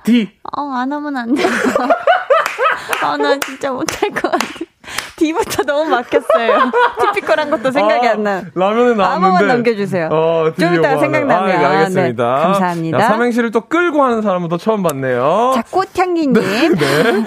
[0.04, 0.30] D.
[0.56, 1.46] 어, 안 하면 안 돼요.
[3.02, 4.44] 아, 나 진짜 못할 것 같아.
[5.16, 6.70] D부터 너무 막혔어요.
[7.00, 8.42] 티피컬한 것도 생각이 아, 안 나.
[8.54, 9.04] 라면은 나왔는데.
[9.04, 10.08] 아무만 넘겨주세요.
[10.12, 11.50] 어, 좀 이따가 생각나면.
[11.50, 12.36] 아, 네, 알겠습니다.
[12.36, 12.98] 네, 감사합니다.
[13.00, 15.52] 야, 삼행시를 또 끌고 하는 사람은 또 처음 봤네요.
[15.54, 16.34] 자, 꽃향기님.
[16.34, 16.68] 네.
[16.68, 17.24] 네.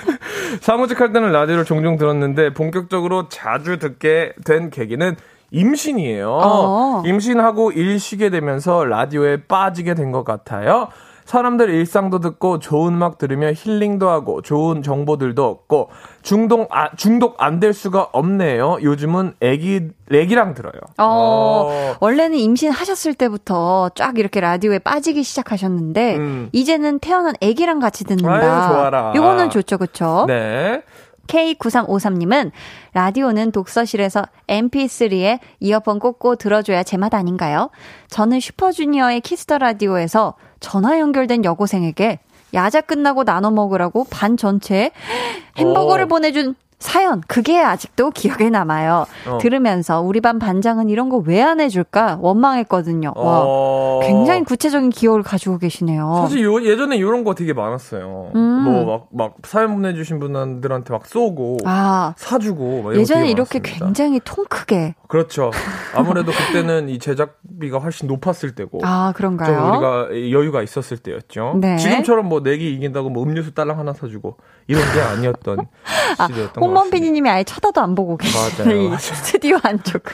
[0.62, 5.16] 사무직 할 때는 라디오를 종종 들었는데 본격적으로 자주 듣게 된 계기는
[5.52, 6.30] 임신이에요.
[6.32, 7.04] 어.
[7.06, 10.88] 임신하고 일 쉬게 되면서 라디오에 빠지게 된 것 같아요.
[11.30, 15.90] 사람들 일상도 듣고 좋은 음악 들으며 힐링도 하고 좋은 정보들도 얻고
[16.24, 18.80] 중독 아, 중독 안 될 수가 없네요.
[18.82, 20.74] 요즘은 애기 애기랑 들어요.
[20.98, 26.50] 어, 어, 원래는 임신하셨을 때부터 쫙 이렇게 라디오에 빠지기 시작하셨는데 음.
[26.52, 28.32] 이제는 태어난 애기랑 같이 듣는다.
[28.32, 29.14] 아유, 좋아라.
[29.16, 30.26] 요거는 좋죠, 그렇죠?
[30.28, 30.82] 네.
[31.28, 32.50] K9353님은
[32.94, 37.70] 라디오는 독서실에서 MP3에 이어폰 꽂고 들어줘야 제맛 아닌가요?
[38.08, 42.20] 저는 슈퍼주니어의 Kiss the Radio에서 전화 연결된 여고생에게
[42.54, 44.92] 야자 끝나고 나눠 먹으라고 반 전체에
[45.58, 46.06] 햄버거를 오.
[46.06, 46.10] 어.
[46.10, 49.06] 보내준 사연 그게 아직도 기억에 남아요.
[49.28, 49.38] 어.
[49.40, 53.14] 들으면서 우리 반 반장은 이런 거 왜 안 해줄까 원망했거든요.
[53.16, 54.00] 와, 어.
[54.04, 56.20] 굉장히 구체적인 기억을 가지고 계시네요.
[56.24, 58.32] 사실 요, 예전에 이런 거 되게 많았어요.
[58.36, 58.40] 음.
[58.64, 62.14] 뭐막 막 사연 보내주신 분들한테 막 쏘고 아.
[62.18, 65.52] 사주고 막 예전에 이렇게 굉장히 통 크게 그렇죠.
[65.96, 68.80] 아무래도 그때는 이 제작비가 훨씬 높았을 때고.
[68.84, 69.56] 아, 그런가요?
[69.58, 71.56] 좀 우리가 여유가 있었을 때였죠.
[71.60, 71.78] 네.
[71.78, 74.38] 지금처럼 뭐 내기 이긴다고 뭐 음료수 딸랑 하나 사주고
[74.68, 75.58] 이런 게 아니었던
[76.20, 80.14] 아, 시대였던 홍범 PD님이 아예 쳐다도 안 보고 계시는 스튜디오 안쪽을.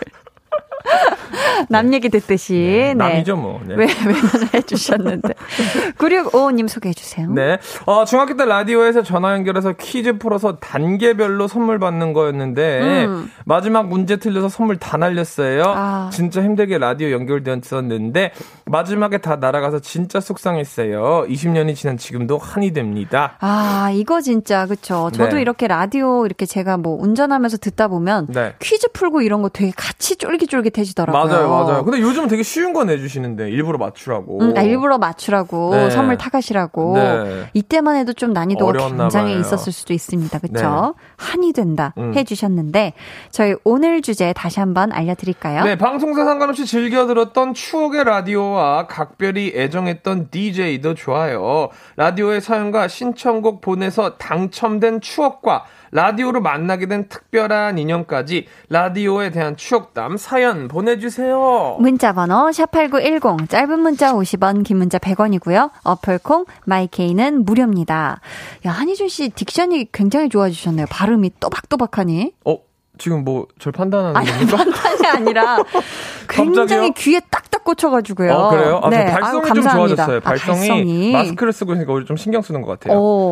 [1.69, 2.53] 남 얘기 듣듯이.
[2.53, 2.93] 네, 네.
[2.93, 3.61] 남이죠, 뭐.
[3.65, 3.75] 네.
[3.75, 5.33] 왜, 외면을 해주셨는데.
[5.97, 7.31] 9655님 소개해주세요.
[7.31, 7.57] 네.
[7.85, 13.31] 어, 중학교 때 라디오에서 전화 연결해서 퀴즈 풀어서 단계별로 선물 받는 거였는데, 음.
[13.45, 15.63] 마지막 문제 틀려서 선물 다 날렸어요.
[15.75, 16.09] 아.
[16.11, 18.31] 진짜 힘들게 라디오 연결되었었는데,
[18.65, 21.25] 마지막에 다 날아가서 진짜 속상했어요.
[21.29, 23.37] 20년이 지난 지금도 한이 됩니다.
[23.39, 25.09] 아, 이거 진짜, 그쵸.
[25.13, 25.41] 저도 네.
[25.41, 28.53] 이렇게 라디오 이렇게 제가 뭐 운전하면서 듣다 보면, 네.
[28.59, 31.25] 퀴즈 풀고 이런 거 되게 같이 쫄깃쫄깃 쫄깃해지더라고요.
[31.25, 31.83] 맞아요, 맞아요.
[31.83, 34.41] 근데 요즘은 되게 쉬운 거 내주시는데 일부러 맞추라고.
[34.41, 35.89] 음, 아, 일부러 맞추라고 네.
[35.89, 36.97] 선물 타가시라고.
[36.97, 37.49] 네.
[37.53, 39.39] 이때만 해도 좀 난이도가 굉장히 봐요.
[39.39, 40.39] 있었을 수도 있습니다.
[40.39, 40.95] 그렇죠?
[40.97, 41.05] 네.
[41.17, 42.13] 한이 된다 음.
[42.13, 42.93] 해주셨는데
[43.31, 45.63] 저희 오늘 주제 다시 한번 알려드릴까요?
[45.63, 51.69] 네, 방송사 상관없이 즐겨 들었던 추억의 라디오와 각별히 애정했던 DJ도 좋아요.
[51.95, 60.67] 라디오의 사연과 신청곡 보내서 당첨된 추억과 라디오로 만나게 된 특별한 인연까지 라디오에 대한 추억담 사연
[60.67, 61.77] 보내주세요.
[61.79, 65.71] 문자번호 샵8910 짧은 문자 50원 긴 문자 100원이고요.
[65.83, 68.19] 어플콩 마이케이는 무료입니다.
[68.65, 70.87] 야 한희준 씨 딕션이 굉장히 좋아지셨네요.
[70.89, 72.33] 발음이 또박또박하니.
[72.45, 72.57] 어?
[72.97, 74.55] 지금 뭐 절 판단하는 아니, 겁니까?
[74.57, 75.57] 판단이 아니라
[76.29, 78.31] 굉장히 귀에 딱딱 꽂혀가지고요.
[78.33, 78.79] 어, 그래요?
[78.83, 79.05] 아, 네.
[79.11, 80.19] 발성이 아유, 좀 좋아졌어요.
[80.21, 82.97] 발성이, 아, 발성이, 마스크를 쓰고 있으니까 좀 신경 쓰는 것 같아요.
[82.97, 83.31] 오.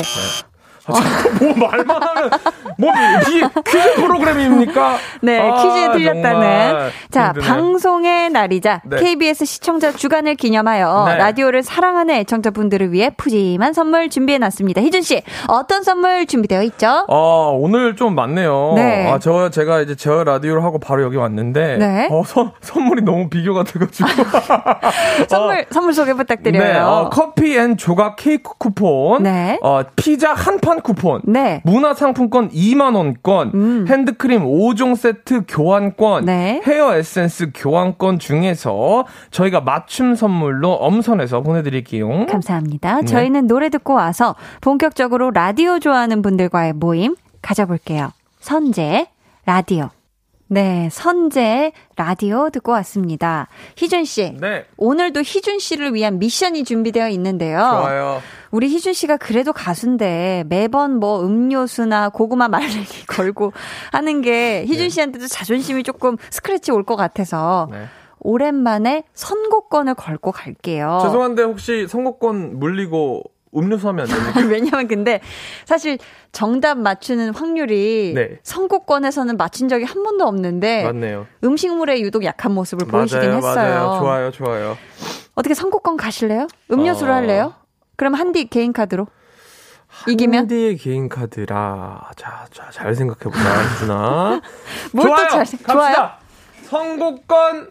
[0.88, 0.94] 네.
[0.94, 2.30] 아, 뭐 말만 하면
[2.78, 2.92] 뭐
[3.26, 3.42] 비,
[3.72, 4.98] 퀴즈 프로그램입니까?
[5.22, 6.90] 네, 아, 퀴즈에 틀렸다는.
[7.10, 7.48] 자, 힘드네.
[7.48, 8.98] 방송의 날이자 네.
[8.98, 11.16] KBS 시청자 주간을 기념하여 네.
[11.18, 14.82] 라디오를 사랑하는 애청자분들을 위해 푸짐한 선물 준비해 놨습니다.
[14.82, 17.06] 희준 씨, 어떤 선물 준비되어 있죠?
[17.08, 18.74] 아, 오늘 좀 많네요.
[18.76, 19.10] 네.
[19.10, 22.08] 아, 저 제가 이제 저 라디오를 하고 바로 여기 왔는데 네.
[22.12, 24.10] 어, 선, 선물이 너무 비교가 돼 가지고.
[25.30, 26.64] 선물 어, 선물 소개 부탁드려요.
[26.64, 29.24] 네, 어, 커피 and 조각 케이크 쿠폰.
[29.24, 29.58] 네.
[29.62, 31.62] 어, 피자 한판 추천 쿠폰, 네.
[31.64, 33.86] 문화 상품권 2만 원권, 음.
[33.88, 36.62] 핸드크림 5종 세트 교환권, 네.
[36.66, 42.26] 헤어 에센스 교환권 중에서 저희가 맞춤 선물로 엄선해서 보내드릴게요.
[42.26, 43.02] 감사합니다.
[43.02, 43.06] 네.
[43.06, 48.12] 저희는 노래 듣고 와서 본격적으로 라디오 좋아하는 분들과의 모임 가져볼게요.
[48.40, 49.08] 선재
[49.46, 49.90] 라디오.
[50.54, 53.48] 네, 선제 라디오 듣고 왔습니다.
[53.76, 54.38] 희준 씨.
[54.40, 54.66] 네.
[54.78, 57.58] 오늘도 희준 씨를 위한 미션이 준비되어 있는데요.
[57.58, 58.22] 좋아요.
[58.52, 63.52] 우리 희준 씨가 그래도 가수인데 매번 뭐 음료수나 고구마 말랭이 걸고
[63.92, 64.90] 하는 게 희준 네.
[64.90, 67.86] 씨한테도 자존심이 조금 스크래치 올 것 같아서 네.
[68.20, 71.00] 오랜만에 선곡권을 걸고 갈게요.
[71.02, 73.24] 죄송한데 혹시 선곡권 물리고
[73.56, 74.42] 음료수 하면 안 됩니까?
[74.50, 75.20] 왜냐면 근데
[75.66, 75.98] 사실
[76.32, 78.40] 정답 맞추는 확률이 네.
[78.44, 81.28] 선곡권에서는 맞춘 적이 한 번도 없는데 맞네요.
[81.44, 83.42] 음식물에 유독 약한 모습을 맞아요, 보이시긴 했어요.
[83.56, 84.00] 맞아요.
[84.00, 84.78] 좋아요, 좋아요.
[85.36, 86.48] 어떻게 선곡권 가실래요?
[86.72, 87.16] 음료수로 어...
[87.16, 87.54] 할래요?
[87.96, 89.08] 그럼 한디 개인 카드로.
[90.08, 90.40] 이기면?
[90.42, 92.10] 한디의 개인 카드라.
[92.16, 94.42] 자, 자, 잘 생각해 보자, 희준아.
[95.00, 95.28] 좋아요.
[95.30, 96.10] 잘, 좋아요.
[96.64, 97.70] 선곡권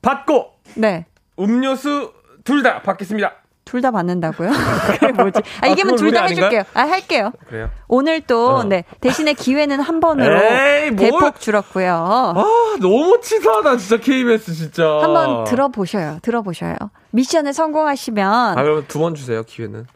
[0.00, 0.46] 받고.
[0.76, 1.04] 네.
[1.38, 2.12] 음료수
[2.44, 3.34] 둘 다 받겠습니다.
[3.70, 4.50] 둘 다 받는다고요?
[4.98, 5.40] 그게 뭐지?
[5.60, 6.62] 아, 이게면 아, 둘다 해줄게요.
[6.74, 7.30] 아, 할게요.
[7.48, 7.70] 그래요?
[7.86, 8.64] 오늘 또, 어.
[8.64, 8.84] 네.
[9.00, 11.92] 대신에 기회는 한 번으로 에이, 대폭 줄었고요.
[12.36, 12.44] 아,
[12.80, 14.84] 너무 치사하다, 진짜, KBS, 진짜.
[15.02, 16.18] 한번 들어보셔요.
[16.22, 16.74] 들어보셔요.
[17.12, 18.58] 미션에 성공하시면.
[18.58, 19.86] 아, 그러면 두번 주세요, 기회는.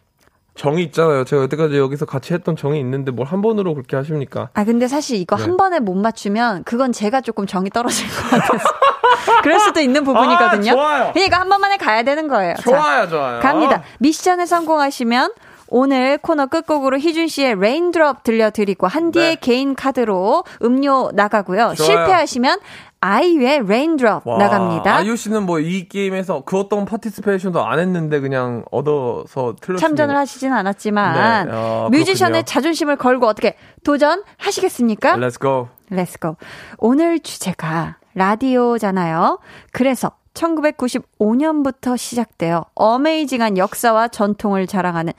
[0.56, 1.24] 정이 있잖아요.
[1.24, 4.50] 제가 여태까지 여기서 같이 했던 정이 있는데 뭘 한 번으로 그렇게 하십니까?
[4.54, 5.42] 아, 근데 사실 이거 네.
[5.42, 8.68] 한 번에 못 맞추면 그건 제가 조금 정이 떨어질 것 같아서.
[9.42, 10.72] 그럴 수도 있는 부분이거든요.
[10.72, 11.10] 아, 좋아요.
[11.14, 12.54] 그러니까 한 번만에 가야 되는 거예요.
[12.62, 13.40] 좋아요, 자, 좋아요.
[13.40, 13.82] 갑니다.
[13.98, 15.32] 미션에 성공하시면
[15.68, 19.36] 오늘 코너 끝곡으로 희준 씨의 Raindrop 들려드리고 한디의 네.
[19.40, 21.72] 개인 카드로 음료 나가고요.
[21.74, 21.74] 좋아요.
[21.74, 22.58] 실패하시면
[23.04, 24.96] 아이유의 Raindrop 나갑니다.
[24.96, 30.52] 아이유 씨는 뭐 이 게임에서 그 어떤 participation도 안 했는데 그냥 얻어서 틀렸 참전을 하시진
[30.52, 31.52] 않았지만 네.
[31.52, 35.16] 어, 뮤지션의 자존심을 걸고 어떻게 도전하시겠습니까?
[35.16, 35.68] Let's go.
[35.90, 36.36] Let's go.
[36.78, 39.38] 오늘 주제가 라디오잖아요.
[39.72, 45.12] 그래서 1995년부터 시작되어 amazing한 역사와 전통을 자랑하는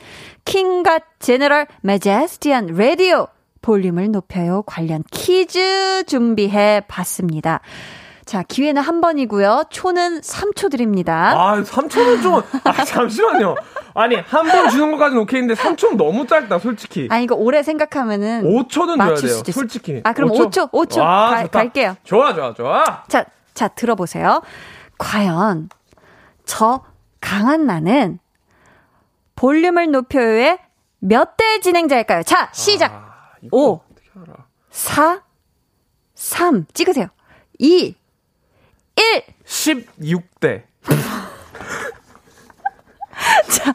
[0.46, 3.28] king god general majestian 라디오
[3.70, 7.62] 볼륨을 높여요 관련 퀴즈 준비해 봤습니다.
[8.24, 9.66] 자, 기회는 한 번이고요.
[9.72, 11.32] 초는 3초 드립니다.
[11.36, 13.56] 아, 3초는 좀, 아, 잠시만요.
[13.96, 17.08] 아니, 한 번 주는 것까지는 오케이인데 3초는 너무 짧다, 솔직히.
[17.12, 18.44] 아니, 이거 오래 생각하면은.
[18.44, 20.02] 5초는 줘야 돼요, 솔직히.
[20.04, 20.72] 아, 그럼 5초, 5초.
[20.72, 21.00] 5초.
[21.02, 21.96] 와, 가, 갈게요.
[22.04, 23.04] 좋아, 좋아, 좋아.
[23.08, 23.26] 자,
[23.56, 24.42] 자, 들어보세요.
[24.98, 25.70] 과연,
[26.46, 26.82] 저
[27.22, 28.18] 강한 나는
[29.36, 30.60] 볼륨을 높여요의
[31.00, 32.24] 몇 대 진행자일까요?
[32.24, 32.92] 자, 시작!
[32.92, 33.05] 아,
[33.52, 33.82] 5,
[34.70, 35.22] 4,
[36.16, 37.08] 3, 찍으세요.
[37.60, 37.96] 2,
[38.98, 39.24] 1!
[39.46, 40.64] 16대.
[43.50, 43.74] 자.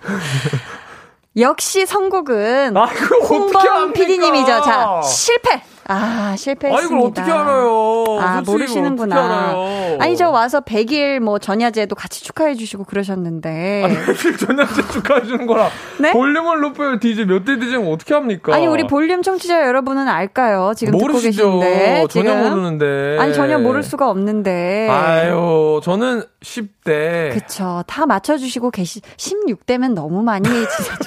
[1.36, 2.84] 역시 선곡은 아,
[3.28, 4.62] 홍범 PD님이죠.
[4.62, 5.62] 자, 실패.
[5.92, 6.78] 아, 실패했습니다.
[6.94, 8.04] 아, 이걸 어떻게 알아요?
[8.20, 9.54] 아, 모르시는구나.
[9.98, 13.82] 아니, 저 와서 100일 뭐 전야제도 같이 축하해 주시고 그러셨는데.
[13.84, 15.68] 아니, 100일 전야제 축하해 주는 거라.
[15.98, 16.12] 네?
[16.12, 17.00] 볼륨을 높여요.
[17.00, 18.54] DJ 몇대 DJ면 어떻게 합니까?
[18.54, 20.74] 아니, 우리 볼륨 청취자 여러분은 알까요?
[20.76, 21.42] 지금 모르시죠.
[21.44, 22.06] 듣고 계신데.
[22.08, 22.50] 전혀 지금?
[22.50, 23.18] 모르는데.
[23.18, 24.88] 아니, 전혀 모를 수가 없는데.
[24.88, 27.32] 아유, 저는 10대.
[27.34, 27.82] 그쵸.
[27.88, 30.48] 다 맞춰주시고 계시, 16대면 너무 많이,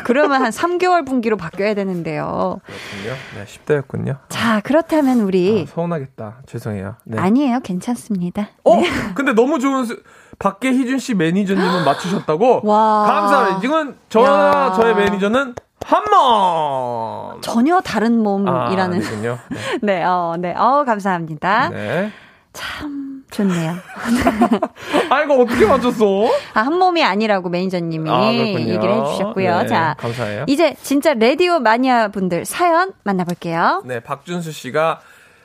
[0.04, 2.60] 그러면 한 3개월 분기로 바뀌어야 되는데요.
[2.66, 3.16] 그렇군요.
[3.38, 4.18] 네, 10대였군요.
[4.30, 5.66] 자, 그 렇다면 우리.
[5.68, 6.42] 아, 서운하겠다.
[6.46, 6.96] 죄송해요.
[7.06, 7.20] 네.
[7.20, 7.60] 아니에요.
[7.62, 8.50] 괜찮습니다.
[8.64, 8.76] 어?
[8.78, 8.90] 네.
[9.16, 10.02] 근데 너무 좋은, 수...
[10.40, 12.62] 박계희준 씨 매니저님은 맞추셨다고?
[12.64, 13.06] 와.
[13.06, 13.60] 감사합니다.
[13.62, 15.56] 지금 저, 저의 매니저는
[15.86, 17.42] 한 몸!
[17.42, 19.02] 전혀 다른 몸이라는.
[19.04, 19.38] 아, 네.
[19.82, 20.56] 네, 어, 네.
[20.56, 21.70] 어, 감사합니다.
[21.70, 22.12] 네.
[22.54, 23.13] 참.
[23.34, 23.76] 좋네요.
[25.10, 26.28] 아, 이거 어떻게 맞췄어?
[26.54, 29.62] 아, 한 몸이 아니라고 매니저님이 아, 얘기를 해주셨고요.
[29.62, 30.46] 네, 자, 감사해요.
[30.48, 33.84] 이제 진짜 라디오 마니아 분들 사연 만나볼게요.
[33.86, 35.02] 네, 박준수 씨가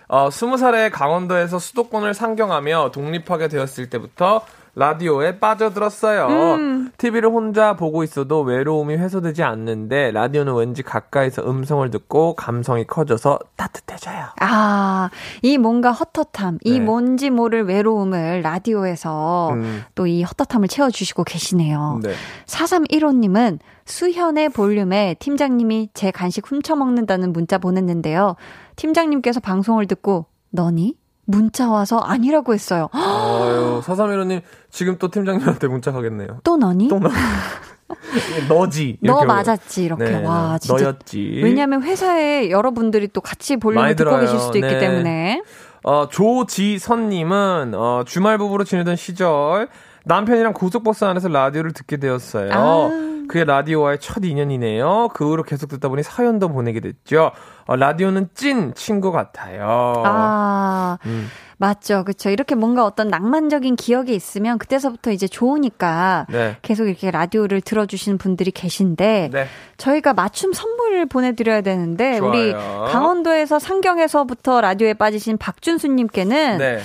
[0.08, 4.42] 어, 20살에 강원도에서 수도권을 상경하며 독립하게 되었을 때부터
[4.78, 6.26] 라디오에 빠져들었어요.
[6.28, 6.90] 음.
[6.98, 14.26] TV를 혼자 보고 있어도 외로움이 해소되지 않는데 라디오는 왠지 가까이서 음성을 듣고 감성이 커져서 따뜻해져요.
[14.40, 15.10] 아,
[15.42, 16.70] 이 뭔가 헛헛함, 네.
[16.70, 19.82] 이 뭔지 모를 외로움을 라디오에서 음.
[19.96, 21.98] 또이 헛헛함을 채워주시고 계시네요.
[22.04, 22.12] 네.
[22.46, 28.36] 4315님은 수현의 볼륨에 팀장님이 제 간식 훔쳐먹는다는 문자 보냈는데요.
[28.76, 30.94] 팀장님께서 방송을 듣고 너니?
[31.28, 32.88] 문자 와서 아니라고 했어요.
[32.92, 36.40] 아유, 사삼일호님, 지금 또 팀장님한테 문자 가겠네요.
[36.42, 36.88] 또 너니?
[36.88, 37.10] 또 너.
[38.48, 38.98] 너지.
[39.02, 40.04] 너 맞았지, 이렇게.
[40.04, 40.58] 네, 와, 네.
[40.66, 40.84] 진짜.
[40.84, 41.40] 너였지.
[41.42, 44.20] 왜냐면 회사에 여러분들이 또 같이 볼륨을 듣고 들어요.
[44.22, 44.60] 계실 수도 네.
[44.60, 45.42] 있기 때문에.
[45.84, 49.68] 어, 조지선님은, 어, 주말 부부로 지내던 시절,
[50.08, 52.50] 남편이랑 고속버스 안에서 라디오를 듣게 되었어요.
[52.52, 53.08] 아.
[53.28, 55.10] 그의 라디오와의 첫 인연이네요.
[55.12, 57.30] 그 후로 계속 듣다 보니 사연도 보내게 됐죠.
[57.66, 59.92] 어, 라디오는 찐 친구 같아요.
[60.04, 60.98] 아.
[61.04, 61.28] 음.
[61.58, 62.04] 맞죠.
[62.04, 62.30] 그렇죠.
[62.30, 66.56] 이렇게 뭔가 어떤 낭만적인 기억이 있으면 그때서부터 이제 좋으니까 네.
[66.62, 69.46] 계속 이렇게 라디오를 들어 주시는 분들이 계신데 네.
[69.76, 72.30] 저희가 맞춤 선물을 보내 드려야 되는데 좋아요.
[72.30, 76.78] 우리 강원도에서 상경에서부터 라디오에 빠지신 박준수 님께는 네.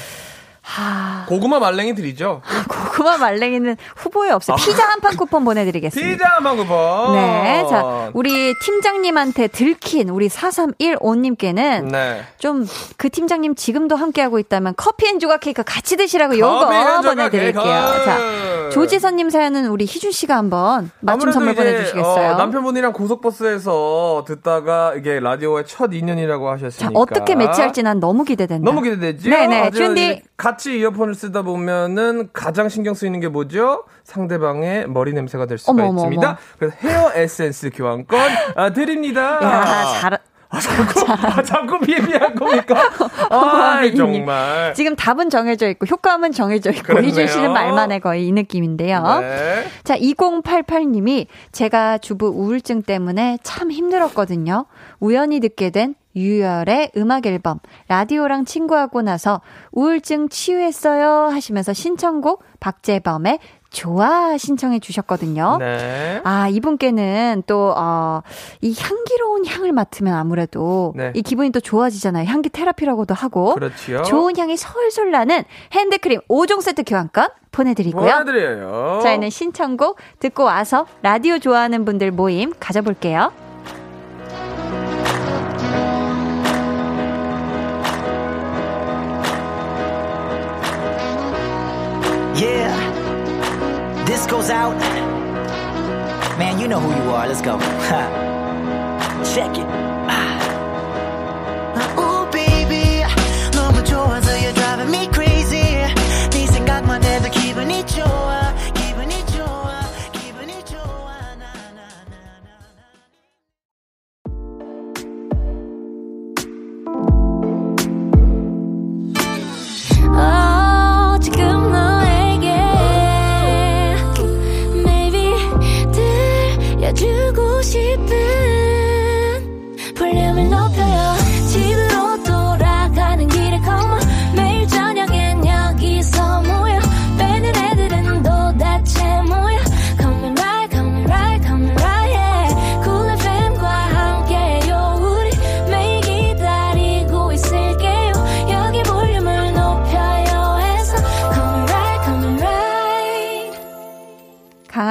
[0.66, 1.26] 하...
[1.28, 2.42] 고구마 말랭이 드리죠.
[2.70, 4.56] 고구마 말랭이는 후보에 없어요.
[4.58, 6.10] 피자 한 판 쿠폰 보내드리겠습니다.
[6.14, 7.14] 피자 한 판 쿠폰.
[7.16, 7.66] 네.
[7.70, 12.22] 자, 우리 팀장님한테 들킨 우리 4315님께는 네.
[12.40, 16.68] 좀그 팀장님 지금도 함께하고 있다면 커피 and 조각 케이크 같이 드시라고 요거
[17.04, 17.64] 보내드릴게요.
[17.64, 22.34] 자, 조지선님 사연은 우리 희준 씨가 한번 맞춤 선물 보내주시겠어요?
[22.34, 26.86] 어, 남편분이랑 고속버스에서 듣다가 이게 라디오의 첫 인연이라고 하셨으니까.
[26.86, 28.64] 자, 어떻게 매치할지 난 너무 기대된다.
[28.64, 29.30] 너무 기대되지?
[29.30, 29.72] 네네.
[29.72, 30.22] 준디.
[30.54, 33.86] 같이 이어폰을 쓰다 보면은 가장 신경 쓰이는 게 뭐죠?
[34.04, 36.28] 상대방의 머리 냄새가 될 수가 어머, 있습니다.
[36.28, 36.38] 어머.
[36.60, 38.20] 그래서 헤어 에센스 교환권
[38.56, 39.40] 아, 드립니다.
[39.42, 40.20] 야, 잘,
[40.54, 42.76] 아, 자꾸, 아, 자꾸 비비할 겁니까?
[43.32, 44.74] 아, 정말.
[44.76, 49.02] 지금 답은 정해져 있고, 효과음은 정해져 있고, 이준 씨는 말만 해 거의 이 느낌인데요.
[49.22, 49.66] 네.
[49.84, 54.66] 자, 2088님이 제가 주부 우울증 때문에 참 힘들었거든요.
[55.00, 59.42] 우연히 듣게 된 유열의 음악 앨범 라디오랑 친구하고 나서
[59.72, 63.40] 우울증 치유했어요 하시면서 신청곡 박재범의
[63.74, 65.58] 좋아 신청해 주셨거든요.
[65.60, 66.22] 네.
[66.24, 68.22] 아, 이분께는 또, 어,
[68.62, 71.12] 이 향기로운 향을 맡으면 아무래도 네.
[71.16, 72.26] 이 기분이 또 좋아지잖아요.
[72.28, 73.56] 향기 테라피라고도 하고.
[73.56, 74.04] 그렇죠.
[74.04, 75.44] 좋은 향이 솔솔 나는
[75.74, 78.10] 핸드크림 5종 세트 교환권 보내드리고요.
[78.24, 79.00] 보내드려요.
[79.04, 83.32] 저희는 신청곡 듣고 와서 라디오 좋아하는 분들 모임 가져볼게요.
[94.23, 94.77] This goes out.
[96.39, 97.27] Man, you know who you are.
[97.27, 97.59] Let's go.
[99.35, 99.67] Check it.
[101.97, 103.03] Oh, baby.
[103.53, 105.22] 너무 좋아서 you're driving me crazy.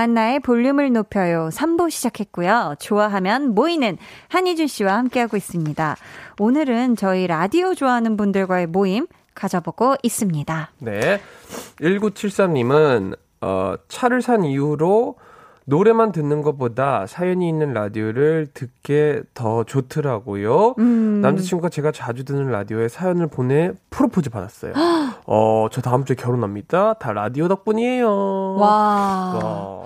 [0.02, 1.48] 강한나의 볼륨을 높여요.
[1.52, 2.74] 3부 시작했고요.
[2.80, 3.98] 좋아하면 모이는
[4.28, 5.96] 한희준 씨와 함께하고 있습니다.
[6.40, 10.70] 오늘은 저희 라디오 좋아하는 분들과의 모임 가져보고 있습니다.
[10.78, 11.20] 네.
[11.80, 15.16] 1973님은, 어, 차를 산 이후로
[15.64, 20.74] 노래만 듣는 것보다 사연이 있는 라디오를 듣게 더 좋더라고요.
[20.78, 21.20] 음.
[21.20, 24.72] 남자친구가 제가 자주 듣는 라디오에 사연을 보내 프로포즈 받았어요.
[25.26, 26.94] 어, 저 다음 주에 결혼합니다.
[26.94, 28.56] 다 라디오 덕분이에요.
[28.56, 29.40] 와.
[29.42, 29.82] 와.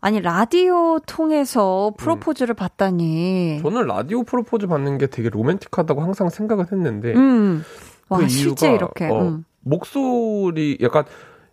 [0.00, 2.56] 아니 라디오 통해서 프로포즈를 음.
[2.56, 3.60] 받다니.
[3.62, 7.14] 저는 라디오 프로포즈 받는 게 되게 로맨틱하다고 항상 생각을 했는데.
[7.14, 7.64] 음.
[8.08, 9.08] 와, 그 실제 이렇게.
[9.08, 9.44] 어, 음.
[9.60, 11.04] 목소리 약간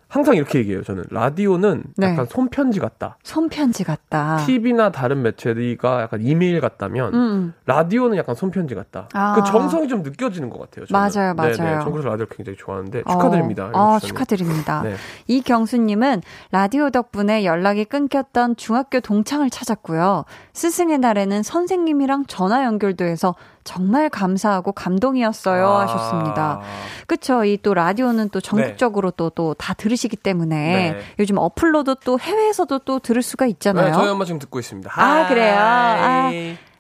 [0.10, 0.84] 항상 이렇게 얘기해요.
[0.84, 2.08] 저는 라디오는 네.
[2.08, 3.18] 약간 손편지 같다.
[3.24, 4.38] 손편지 같다.
[4.38, 7.54] TV나 다른 매체가 약간 이메일 같다면 음.
[7.68, 9.08] 라디오는 약간 손편지 같다.
[9.14, 9.36] 아.
[9.36, 10.88] 그 정성이 좀 느껴지는 것 같아요.
[10.88, 11.00] 저는.
[11.00, 11.54] 맞아요, 맞아요.
[11.54, 11.84] 네네.
[11.84, 13.12] 저 그래서 라디오 굉장히 좋아하는데 어.
[13.12, 13.72] 축하드립니다.
[13.72, 14.82] 어, 축하드립니다.
[14.82, 14.96] 네.
[15.28, 20.26] 이경수님은 라디오 덕분에 연락이 끊겼던 중학교 동창을 찾았고요.
[20.54, 23.36] 스승의 날에는 선생님이랑 전화 연결도 해서
[23.70, 25.82] 정말 감사하고 감동이었어요 아.
[25.82, 26.62] 하셨습니다.
[27.06, 27.44] 그쵸.
[27.46, 29.18] 이 또 라디오는 또 전국적으로 네.
[29.18, 31.00] 또또 다 들으시기 때문에 네.
[31.20, 33.88] 요즘 어플로도 또 해외에서도 또 들을 수가 있잖아요.
[33.88, 34.92] 네, 저희 엄마 지금 듣고 있습니다.
[34.96, 35.56] 아, 그래요?
[35.60, 36.32] 아.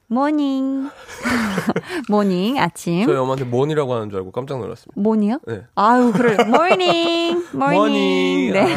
[0.09, 0.89] Morning.
[2.09, 3.05] Morning, 아침.
[3.05, 4.99] 저희 엄마한테 모니라고 하는 줄 알고 깜짝 놀랐습니다.
[4.99, 5.39] 모니요?
[5.47, 5.61] 네.
[5.75, 6.43] 아유, 그래.
[6.43, 7.45] Morning.
[7.53, 8.53] Morning.
[8.53, 8.75] 네.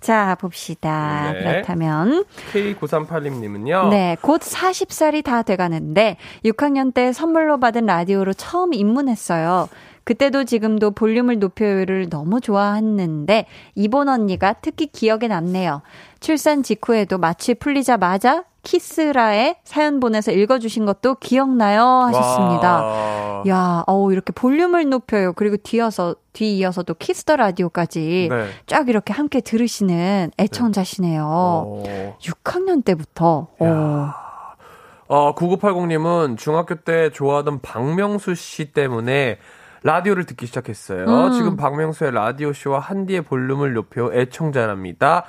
[0.00, 1.32] 자, 봅시다.
[1.32, 1.40] 네.
[1.40, 2.24] 그렇다면.
[2.52, 3.90] K9382님은요.
[3.90, 9.68] 네, 곧 40살이 다 돼가는데, 6학년 때 선물로 받은 라디오로 처음 입문했어요.
[10.04, 13.44] 그때도 지금도 볼륨을 높여요를 너무 좋아했는데
[13.74, 15.82] 이본 언니가 특히 기억에 남네요.
[16.18, 21.82] 출산 직후에도 마취 풀리자마자 키스라의 사연 보내서 읽어주신 것도 기억나요?
[21.82, 22.82] 하셨습니다.
[22.82, 23.42] 와.
[23.48, 25.32] 야, 어우, 이렇게 볼륨을 높여요.
[25.32, 28.46] 그리고 뒤어서, 뒤이어서도 키스 더 라디오까지 네.
[28.66, 31.82] 쫙 이렇게 함께 들으시는 애청자시네요.
[31.86, 32.16] 네.
[32.20, 33.48] 6학년 때부터.
[33.58, 34.10] 어.
[35.06, 39.38] 어, 9980님은 중학교 때 좋아하던 박명수 씨 때문에
[39.82, 41.06] 라디오를 듣기 시작했어요.
[41.06, 41.32] 음.
[41.32, 45.24] 지금 박명수의 라디오쇼와 한디의 볼륨을 높여 애청자랍니다.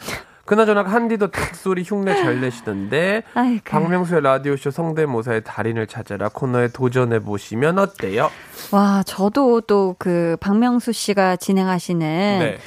[0.50, 3.62] 그나저나 한디도 닭소리 흉내 잘 내시던데 아이고.
[3.66, 8.32] 박명수의 라디오쇼 성대모사의 달인을 찾아라 코너에 도전해 보시면 어때요?
[8.72, 12.00] 와 저도 또 그 박명수 씨가 진행하시는
[12.40, 12.58] 네.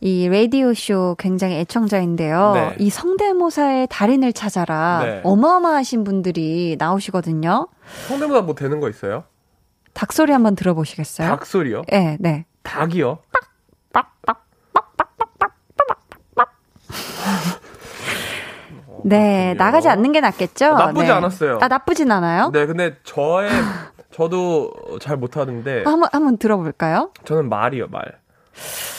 [0.00, 2.52] 이 라디오 쇼 굉장히 애청자인데요.
[2.54, 2.76] 네.
[2.78, 5.20] 이 성대모사의 달인을 찾아라 네.
[5.24, 7.66] 어마어마하신 분들이 나오시거든요.
[8.06, 9.24] 성대모사 뭐 되는 거 있어요?
[9.94, 11.28] 닭소리 한번 들어보시겠어요?
[11.28, 11.82] 닭소리요?
[11.90, 12.44] 네, 네.
[12.62, 13.18] 닭이요?
[19.04, 20.66] 네, 나가지 않는 게 낫겠죠?
[20.66, 21.12] 아, 나쁘지 네.
[21.12, 21.58] 않았어요.
[21.62, 22.50] 아, 나쁘진 않아요?
[22.52, 23.50] 네, 근데 저의,
[24.12, 25.84] 저도 잘 못하는데.
[25.84, 27.10] 한 번, 한번 들어볼까요?
[27.24, 28.02] 저는 말이요, 말.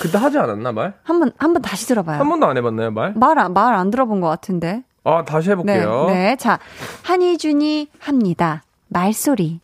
[0.01, 0.93] 그때 하지 않았나, 말?
[1.03, 2.19] 한 번, 한 번 다시 들어봐요.
[2.19, 3.13] 한 번도 안 해봤나요, 말?
[3.15, 4.83] 말, 안, 말 안 들어본 것 같은데.
[5.03, 6.05] 아, 다시 해볼게요.
[6.07, 6.35] 네, 네.
[6.37, 6.59] 자,
[7.03, 8.63] 한희준이 합니다.
[8.89, 9.59] 말소리.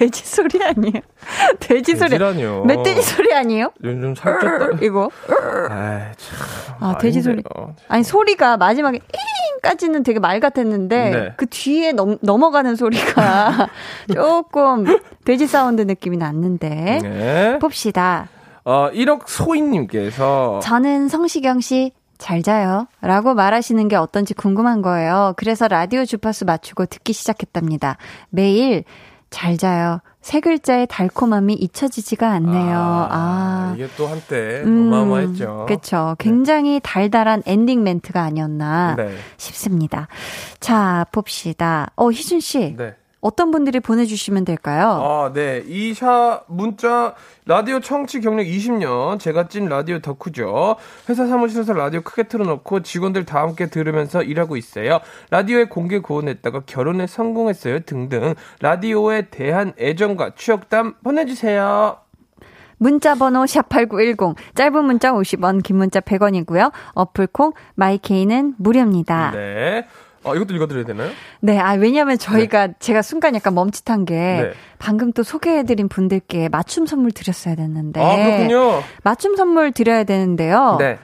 [0.00, 1.02] 돼지 소리 아니에요?
[1.60, 2.08] 돼지 소리.
[2.08, 2.64] 돼지라니요.
[2.64, 3.70] 멧돼지 소리 아니에요?
[3.84, 4.80] 요즘 살쪘다.
[4.82, 5.10] 이거.
[5.68, 6.76] 아이, 참.
[6.80, 7.42] 아, 돼지 소리.
[7.86, 8.98] 아니, 소리가 마지막에
[9.62, 11.32] 까지는 되게 말 같았는데 네.
[11.36, 13.68] 그 뒤에 넘, 넘어가는 소리가
[14.14, 14.86] 조금
[15.26, 17.58] 돼지 사운드 느낌이 났는데 네.
[17.58, 18.30] 봅시다.
[18.64, 22.86] 어, 1억 소인님께서 저는 성시경 씨 잘 자요.
[23.00, 25.32] 라고 말하시는 게 어떤지 궁금한 거예요.
[25.36, 27.96] 그래서 라디오 주파수 맞추고 듣기 시작했답니다.
[28.28, 28.84] 매일
[29.30, 30.00] 잘 자요.
[30.20, 32.76] 세 글자의 달콤함이 잊혀지지가 않네요.
[32.76, 33.72] 아, 아.
[33.74, 35.64] 이게 또 한때 음, 어마어마했죠.
[35.66, 36.16] 그렇죠.
[36.18, 36.80] 굉장히 네.
[36.80, 39.14] 달달한 엔딩 멘트가 아니었나 네.
[39.38, 40.08] 싶습니다.
[40.58, 41.90] 자, 봅시다.
[41.96, 42.76] 어, 희준 씨.
[42.76, 42.94] 네.
[43.20, 44.88] 어떤 분들이 보내주시면 될까요?
[44.88, 45.62] 아, 네.
[45.66, 47.14] 이샤 문자
[47.44, 50.76] 라디오 청취 경력 20년 제가 찐 라디오 덕후죠.
[51.08, 55.00] 회사 사무실에서 라디오 크게 틀어놓고 직원들 다 함께 들으면서 일하고 있어요.
[55.30, 57.80] 라디오에 공개 구원했다가 결혼에 성공했어요.
[57.80, 61.98] 등등 라디오에 대한 애정과 추억담 보내주세요.
[62.78, 66.72] 문자 번호 샵8910 짧은 문자 50원 긴 문자 100원이고요.
[66.94, 69.32] 어플 콩 마이케이는 무료입니다.
[69.32, 69.86] 네.
[70.22, 71.10] 아, 이것도 읽어드려야 되나요?
[71.40, 72.72] 네, 아, 왜냐면 저희가, 네.
[72.78, 74.52] 제가 순간 약간 멈칫한 게, 네.
[74.78, 78.00] 방금 또 소개해드린 분들께 맞춤 선물 드렸어야 됐는데.
[78.00, 78.82] 아, 그렇군요.
[79.02, 80.76] 맞춤 선물 드려야 되는데요.
[80.78, 80.98] 네.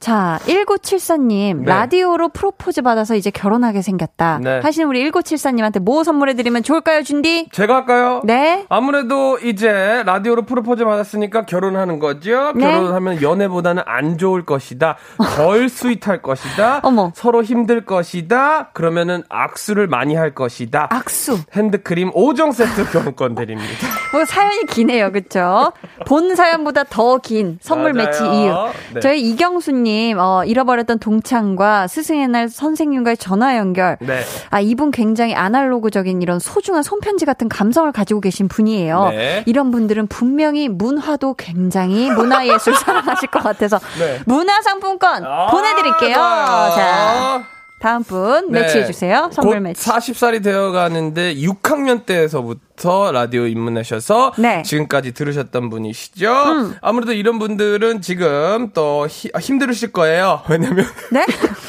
[0.00, 1.64] 자, 1974님, 네.
[1.66, 4.38] 라디오로 프로포즈 받아서 이제 결혼하게 생겼다.
[4.40, 4.60] 네.
[4.62, 7.48] 하신 우리 1974님한테 뭐 선물해드리면 좋을까요, 준디?
[7.50, 8.20] 제가 할까요?
[8.24, 8.64] 네.
[8.68, 12.52] 아무래도 이제 라디오로 프로포즈 받았으니까 결혼하는 거죠?
[12.54, 12.70] 네.
[12.70, 14.96] 결혼하면 연애보다는 안 좋을 것이다.
[15.36, 16.80] 덜 스윗할 것이다.
[16.84, 17.10] 어머.
[17.16, 18.68] 서로 힘들 것이다.
[18.74, 20.86] 그러면은 악수를 많이 할 것이다.
[20.90, 21.38] 악수.
[21.52, 23.68] 핸드크림 5종 세트 교환권 드립니다.
[24.12, 25.72] 뭐 사연이 기네요, 그쵸?
[26.06, 28.06] 본 사연보다 더 긴 선물 맞아요.
[28.06, 28.54] 매치 이유.
[28.94, 29.00] 네.
[29.00, 33.96] 저희 이경수님 님, 어, 잃어버렸던 동창과 스승의 날 선생님과의 전화 연결.
[34.00, 34.20] 네.
[34.50, 39.08] 아, 이분 굉장히 아날로그적인 이런 소중한 손편지 같은 감성을 가지고 계신 분이에요.
[39.10, 39.42] 네.
[39.46, 44.20] 이런 분들은 분명히 문화도 굉장히 문화예술 사랑하실 것 같아서 네.
[44.26, 46.14] 문화상품권 아, 보내드릴게요.
[46.14, 46.70] 좋아요.
[46.76, 47.44] 자.
[47.80, 48.60] 다음 분 네.
[48.62, 49.30] 매치해 주세요.
[49.32, 49.88] 선물 매치.
[49.88, 52.60] 40살이 되어 가는데 6학년 때에서부터
[53.12, 54.62] 라디오 입문하셔서 네.
[54.62, 56.30] 지금까지 들으셨던 분이시죠.
[56.32, 56.74] 음.
[56.80, 60.42] 아무래도 이런 분들은 지금 또 히, 아, 힘들으실 거예요.
[60.48, 61.26] 왜냐면 네?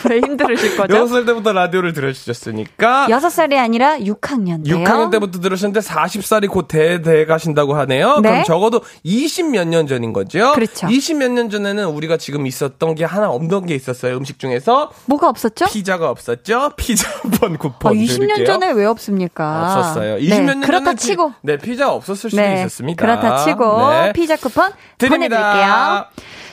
[0.10, 0.93] 왜 힘들으실 거죠?
[1.05, 4.78] 6살 때부터 라디오를 들으셨으니까 6살이 아니라 6학년 때요.
[4.84, 8.20] 6학년 때부터 들으셨는데 40살이 곧 대대 가신다고 하네요.
[8.22, 8.30] 네?
[8.30, 10.53] 그럼 적어도 20 몇 년 전인 거죠.
[10.53, 10.88] 그렇죠.
[10.88, 14.16] 20 몇 년 전에는 우리가 지금 있었던 게 하나 없던 게 있었어요.
[14.18, 15.66] 음식 중에서 뭐가 없었죠?
[15.66, 16.72] 피자 피자가 없었죠?
[16.78, 17.07] 피자
[17.39, 17.91] 번 쿠폰.
[17.91, 18.45] 아, 20년 드릴게요.
[18.45, 19.64] 전에 왜 없습니까?
[19.78, 20.18] 없었어요.
[20.18, 20.66] 20몇 네, 년 전에
[20.99, 21.33] 치고.
[21.41, 23.01] 네, 피자 없었을 수도 네, 있었습니다.
[23.01, 24.13] 그렇다 치고 네.
[24.13, 25.37] 피자 쿠폰 드립니다.
[25.37, 26.05] 보내드릴게요.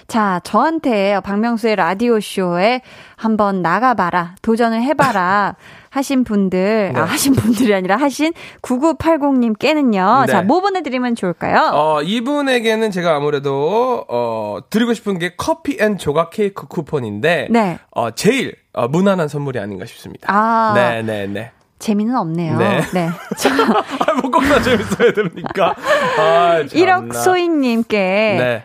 [0.09, 2.81] 자, 저한테 박명수의 라디오쇼에
[3.17, 5.57] 한번 나가봐라, 도전을 해봐라.
[5.91, 7.01] 하신 분들, 네.
[7.01, 10.27] 아, 하신 분들이 아니라 하신 9980님께는요.
[10.27, 10.33] 네.
[10.33, 11.71] 자, 뭐 보내드리면 좋을까요?
[11.73, 17.79] 어, 이분에게는 제가 아무래도, 어, 드리고 싶은 게 커피 and 조각 케이크 쿠폰인데, 네.
[17.93, 20.29] 어, 제일 어, 무난한 선물이 아닌가 싶습니다.
[20.31, 20.73] 아.
[20.75, 21.53] 네네네.
[21.79, 21.87] 네.
[21.87, 22.57] 재미는 없네요.
[22.59, 22.81] 네.
[22.93, 23.09] 네.
[24.07, 25.75] 아, 뭐꼭다 재밌어야 됩니까?
[26.19, 28.65] 아, 1억 소희님께서, 네.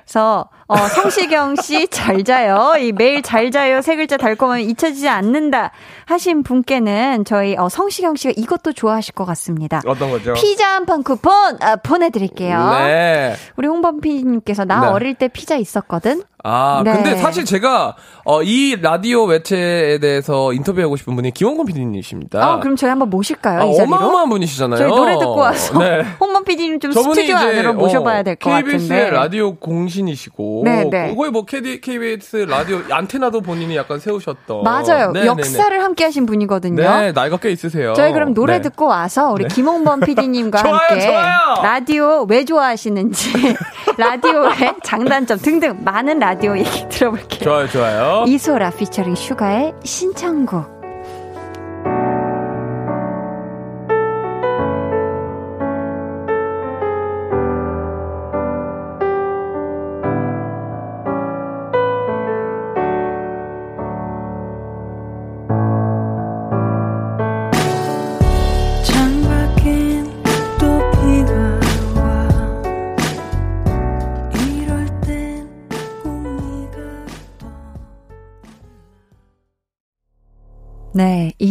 [0.67, 2.75] 어, 성시경 씨, 잘 자요.
[2.79, 3.81] 이 매일 잘 자요.
[3.81, 5.71] 세 글자 달콤하면 잊혀지지 않는다.
[6.05, 9.81] 하신 분께는 저희, 어, 성시경 씨가 이것도 좋아하실 것 같습니다.
[9.85, 10.33] 어떤 거죠?
[10.33, 12.69] 피자 한 판 쿠폰, 아, 보내드릴게요.
[12.79, 13.35] 네.
[13.57, 14.87] 우리 홍범피님께서 나 네.
[14.87, 16.23] 어릴 때 피자 있었거든?
[16.43, 16.93] 아, 네.
[16.93, 22.43] 근데 사실 제가, 어, 이 라디오 매체에 대해서 인터뷰하고 싶은 분이 김원건 PD님이십니다.
[22.43, 23.61] 아, 그럼 저희 한번 모실까요?
[23.61, 23.65] 아?
[23.65, 24.77] 어마어마한 분이시잖아요.
[24.79, 26.03] 저희 노래 듣고 와서 네.
[26.19, 29.09] 홍범 PD님 좀 스튜디오 안으로 모셔봐야 될것 KBS의 같은데.
[29.11, 31.15] 라디오 공신이시고 네, 네.
[31.15, 35.11] 거의 뭐 KBS 라디오 안테나도 본인이 약간 세우셨던 맞아요.
[35.11, 36.81] 네, 네, 역사를 함께 하신 분이거든요.
[36.81, 37.93] 네, 네, 나이가 꽤 있으세요.
[37.93, 38.61] 저희 그럼 노래 네.
[38.61, 41.37] 듣고 와서 우리 김홍범 PD님과 좋아요, 함께 좋아요.
[41.61, 43.31] 라디오 왜 좋아하시는지
[43.97, 47.39] 라디오의 장단점 등등 많은 라디오 얘기 들어볼게요.
[47.41, 48.25] 좋아요, 좋아요.
[48.27, 50.80] 이소라 피처링 슈가의 신청곡.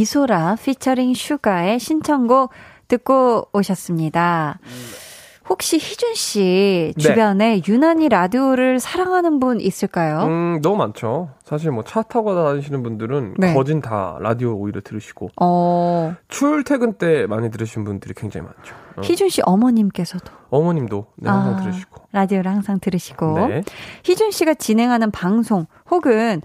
[0.00, 2.50] 이소라 피처링 슈가의 신청곡
[2.88, 4.58] 듣고 오셨습니다.
[5.50, 7.02] 혹시 희준 씨 네.
[7.02, 10.20] 주변에 유난히 라디오를 사랑하는 분 있을까요?
[10.22, 11.30] 음, 너무 많죠.
[11.44, 13.52] 사실 뭐 차 타고 다니시는 분들은 네.
[13.52, 18.74] 거진 다 라디오 오히려 들으시고 어, 출퇴근 때 많이 들으신 분들이 굉장히 많죠.
[18.96, 19.00] 어.
[19.02, 22.04] 희준 씨 어머님께서도 어머님도 네, 항상 아, 들으시고.
[22.12, 23.62] 라디오를 항상 들으시고 네.
[24.04, 26.40] 희준 씨가 진행하는 방송 혹은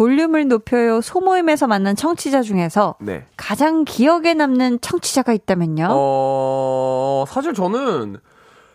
[0.00, 3.26] 볼륨을 높여요 소모임에서 만난 청취자 중에서 네.
[3.36, 5.88] 가장 기억에 남는 청취자가 있다면요?
[5.90, 8.16] 어, 사실 저는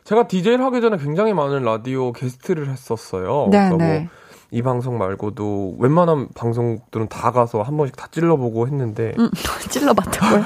[0.04, 3.48] 제가 DJ를 하기 전에 굉장히 많은 라디오 게스트를 했었어요.
[3.50, 4.10] 네, 그러니까 네.
[4.52, 9.32] 뭐이 방송 말고도 웬만한 방송들은 다 가서 한 번씩 다 찔러보고 했는데 음,
[9.68, 10.44] 찔러봤다고요?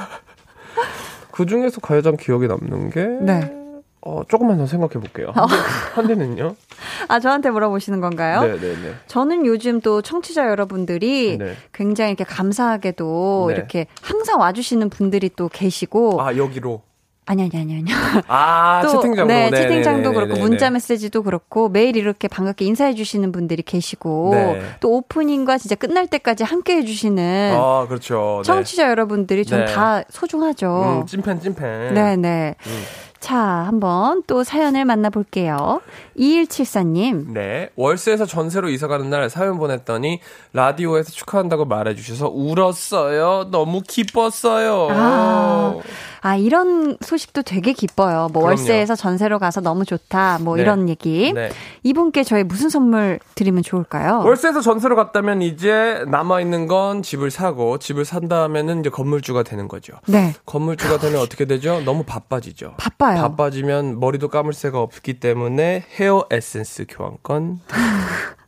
[1.30, 3.59] 그 중에서 가장 기억에 남는 게 네.
[4.02, 5.32] 어, 조금만 더 생각해 볼게요.
[5.94, 6.56] 한 대는요?
[7.08, 8.42] 아 저한테 물어보시는 건가요?
[8.42, 8.94] 네, 네, 네.
[9.06, 11.54] 저는 요즘 또 청취자 여러분들이 네.
[11.72, 13.54] 굉장히 이렇게 감사하게도 네.
[13.54, 16.82] 이렇게 항상 와주시는 분들이 또 계시고 아, 여기로.
[17.26, 17.84] 아니 아니 아니 아니
[18.26, 19.26] 아, 또 채팅장으로.
[19.26, 20.70] 네, 네, 채팅장도 네, 네, 그렇고 네, 문자 네.
[20.74, 24.62] 메시지도 그렇고 매일 이렇게 반갑게 인사해 주시는 분들이 계시고 네.
[24.80, 28.40] 또 오프닝과 진짜 끝날 때까지 함께 해 주시는 아, 그렇죠.
[28.42, 28.46] 네.
[28.46, 29.72] 청취자 여러분들이 전 네.
[29.72, 31.02] 다 소중하죠.
[31.02, 31.94] 음, 찐팬, 찐팬.
[31.94, 32.56] 네, 네.
[32.66, 32.82] 음.
[33.20, 35.82] 자, 한번 또 사연을 만나볼게요.
[36.18, 37.32] 2174님.
[37.32, 37.68] 네.
[37.76, 40.20] 월세에서 전세로 이사 가는 날 사연 보냈더니
[40.54, 43.50] 라디오에서 축하한다고 말해 주셔서 울었어요.
[43.50, 44.88] 너무 기뻤어요.
[44.90, 45.78] 아.
[46.22, 48.28] 아, 이런 소식도 되게 기뻐요.
[48.32, 48.46] 뭐 그럼요.
[48.48, 50.38] 월세에서 전세로 가서 너무 좋다.
[50.42, 50.62] 뭐 네.
[50.62, 51.32] 이런 얘기.
[51.32, 51.50] 네.
[51.82, 54.22] 이분께 저희 무슨 선물 드리면 좋을까요?
[54.24, 59.66] 월세에서 전세로 갔다면 이제 남아 있는 건 집을 사고 집을 산 다음에는 이제 건물주가 되는
[59.66, 59.94] 거죠.
[60.06, 60.34] 네.
[60.44, 61.80] 건물주가 되면 어떻게 되죠?
[61.84, 62.74] 너무 바빠지죠.
[62.76, 63.22] 바빠 요.
[63.22, 67.60] 바빠지면 머리도 감을 새가 없기 때문에 헤어 에센스 교환권.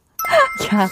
[0.74, 0.88] 야,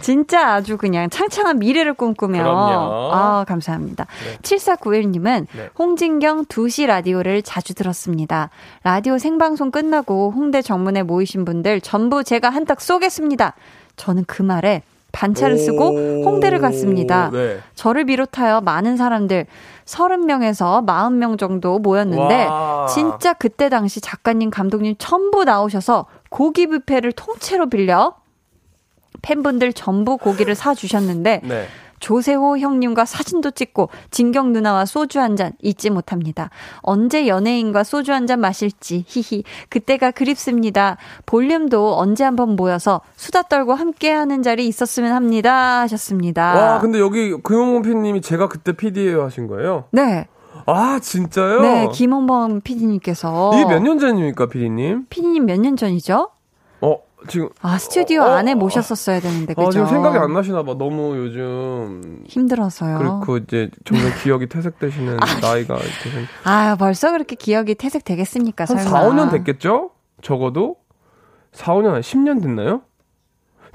[0.00, 2.42] 진짜 아주 그냥 창창한 미래를 꿈꾸며.
[2.42, 3.10] 그럼요.
[3.12, 4.06] 아, 감사합니다.
[4.24, 4.38] 네.
[4.42, 5.70] 7491님은 네.
[5.78, 8.50] 홍진경 2시 라디오를 자주 들었습니다.
[8.82, 13.54] 라디오 생방송 끝나고 홍대 정문에 모이신 분들 전부 제가 한턱 쏘겠습니다.
[13.96, 16.24] 저는 그 말에 반차를 쓰고 오.
[16.24, 17.30] 홍대를 갔습니다.
[17.32, 17.60] 네.
[17.74, 19.46] 저를 비롯하여 많은 사람들
[19.84, 22.86] 30명에서 40명 정도 모였는데 와.
[22.86, 28.14] 진짜 그때 당시 작가님, 감독님 전부 나오셔서 고기 뷔페를 통째로 빌려
[29.22, 31.66] 팬분들 전부 고기를 사 주셨는데 네.
[32.04, 36.50] 조세호 형님과 사진도 찍고 진경 누나와 소주 한 잔 잊지 못합니다.
[36.82, 40.98] 언제 연예인과 소주 한 잔 마실지 히히 그때가 그립습니다.
[41.26, 46.54] 볼륨도 언제 한번 모여서 수다 떨고 함께하는 자리 있었으면 합니다 하셨습니다.
[46.54, 49.84] 와, 근데 여기 금용원 PD님이 제가 그때 PD예요 하신 거예요?
[49.90, 50.26] 네,
[50.66, 51.60] 아, 진짜요?
[51.62, 55.06] 네 김원범 PD님께서 이게 몇 년 전입니까, PD님?
[55.08, 56.28] PD님 몇 년 전이죠?
[57.24, 57.48] 어, 지금.
[57.62, 59.66] 아 스튜디오 어, 어, 안에 모셨었어야 되는데 그죠?
[59.68, 60.74] 아, 지금 생각이 안 나시나 봐.
[60.76, 62.22] 너무 요즘.
[62.26, 62.98] 힘들어서요.
[62.98, 66.26] 그렇고 이제 점점 기억이 퇴색되시는 나이가 되신.
[66.44, 68.64] 아 벌써 그렇게 기억이 퇴색되겠습니까?
[68.68, 68.90] 한 설마.
[68.90, 69.90] 4, 5년 됐겠죠?
[70.22, 70.76] 적어도?
[71.52, 72.82] 4, 5년, 아니 10년 됐나요?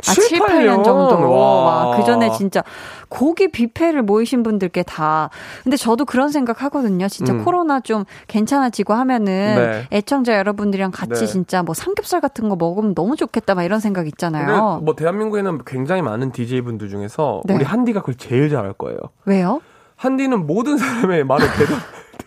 [0.08, 1.32] 아, 7, 8년 정도.
[1.32, 1.86] 와.
[1.90, 2.64] 와, 그 전에 진짜
[3.10, 5.30] 고기 뷔페를 모이신 분들께 다.
[5.64, 7.08] 근데 저도 그런 생각 하거든요.
[7.08, 7.44] 진짜 음.
[7.44, 9.88] 코로나 좀 괜찮아지고 하면은 네.
[9.92, 11.26] 애청자 여러분들이랑 같이 네.
[11.26, 14.82] 진짜 뭐 삼겹살 같은 거 먹으면 너무 좋겠다 막 이런 생각 있잖아요.
[14.84, 17.56] 뭐 대한민국에는 굉장히 많은 DJ분들 중에서 네.
[17.56, 18.98] 우리 한디가 그걸 제일 잘할 거예요.
[19.26, 19.62] 왜요?
[19.96, 21.80] 한디는 모든 사람의 말을 대답,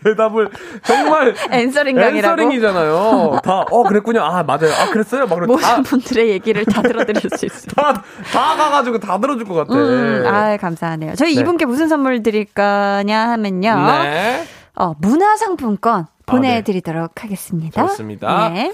[0.03, 0.49] 대답을
[0.83, 2.41] 정말 answering 강이라고.
[2.41, 3.39] answering이잖아요.
[3.43, 4.21] 다, 어, 그랬군요.
[4.21, 4.71] 아, 맞아요.
[4.79, 5.25] 아, 그랬어요?
[5.27, 7.67] 막 그러고 다, 모든 분들의 얘기를 다 들어드릴 수 있어요.
[7.75, 9.73] 다, 다 가가지고 다 들어줄 것 같아.
[9.73, 11.15] 음, 아, 감사하네요.
[11.15, 11.41] 저희 네.
[11.41, 13.75] 이분께 무슨 선물 드릴 거냐 하면요.
[14.03, 14.43] 네.
[14.75, 17.85] 어, 문화상품권 보내드리도록 하겠습니다.
[17.87, 18.49] 좋습니다.
[18.49, 18.71] 네.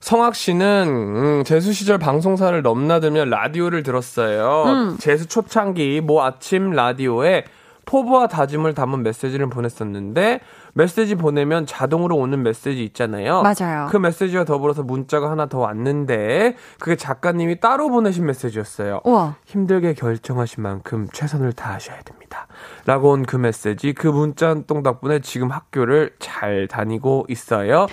[0.00, 4.64] 성학 씨는 음, 재수 시절 방송사를 넘나들며 라디오를 들었어요.
[4.66, 4.96] 음.
[4.98, 7.44] 재수 초창기 모 아침 라디오에
[7.84, 10.40] 포부와 다짐을 담은 메시지를 보냈었는데
[10.74, 13.42] 메시지 보내면 자동으로 오는 메시지 있잖아요.
[13.42, 13.88] 맞아요.
[13.90, 19.00] 그 메시지와 더불어서 문자가 하나 더 왔는데 그게 작가님이 따로 보내신 메시지였어요.
[19.04, 19.36] 우와.
[19.46, 22.46] 힘들게 결정하신 만큼 최선을 다하셔야 됩니다.
[22.86, 27.86] 라고 온 그 메시지, 그 문자 한 통 덕분에 지금 학교를 잘 다니고 있어요.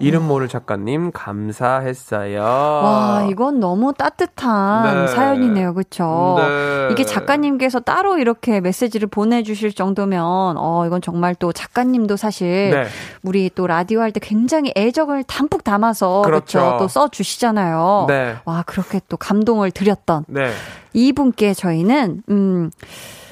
[0.00, 2.40] 이름 모를 작가님 감사했어요.
[2.42, 5.12] 와, 이건 너무 따뜻한 네.
[5.12, 5.74] 사연이네요.
[5.74, 6.36] 그쵸?
[6.38, 6.88] 네.
[6.92, 12.86] 이게 작가님께서 따로 이렇게 메시지를 보내주실 정도면, 어, 이건 정말 또 작가님도 사실, 네.
[13.22, 16.58] 우리 또 라디오 할 때 굉장히 애정을 담뿍 담아서, 그렇죠.
[16.58, 16.76] 그렇죠.
[16.78, 18.06] 또 써주시잖아요.
[18.08, 18.36] 네.
[18.44, 20.50] 와, 그렇게 또 감동을 드렸던 네.
[20.92, 22.70] 이분께 저희는, 음,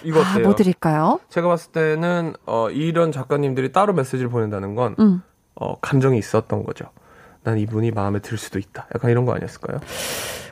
[0.04, 0.44] 이거 아, 어때요?
[0.44, 1.20] 뭐 드릴까요?
[1.28, 5.22] 제가 봤을 때는 어, 이런 작가님들이 따로 메시지를 보낸다는 건 음.
[5.62, 6.86] 어, 감정이 있었던 거죠.
[7.44, 8.86] 난 이분이 마음에 들 수도 있다.
[8.94, 9.80] 약간 이런 거 아니었을까요?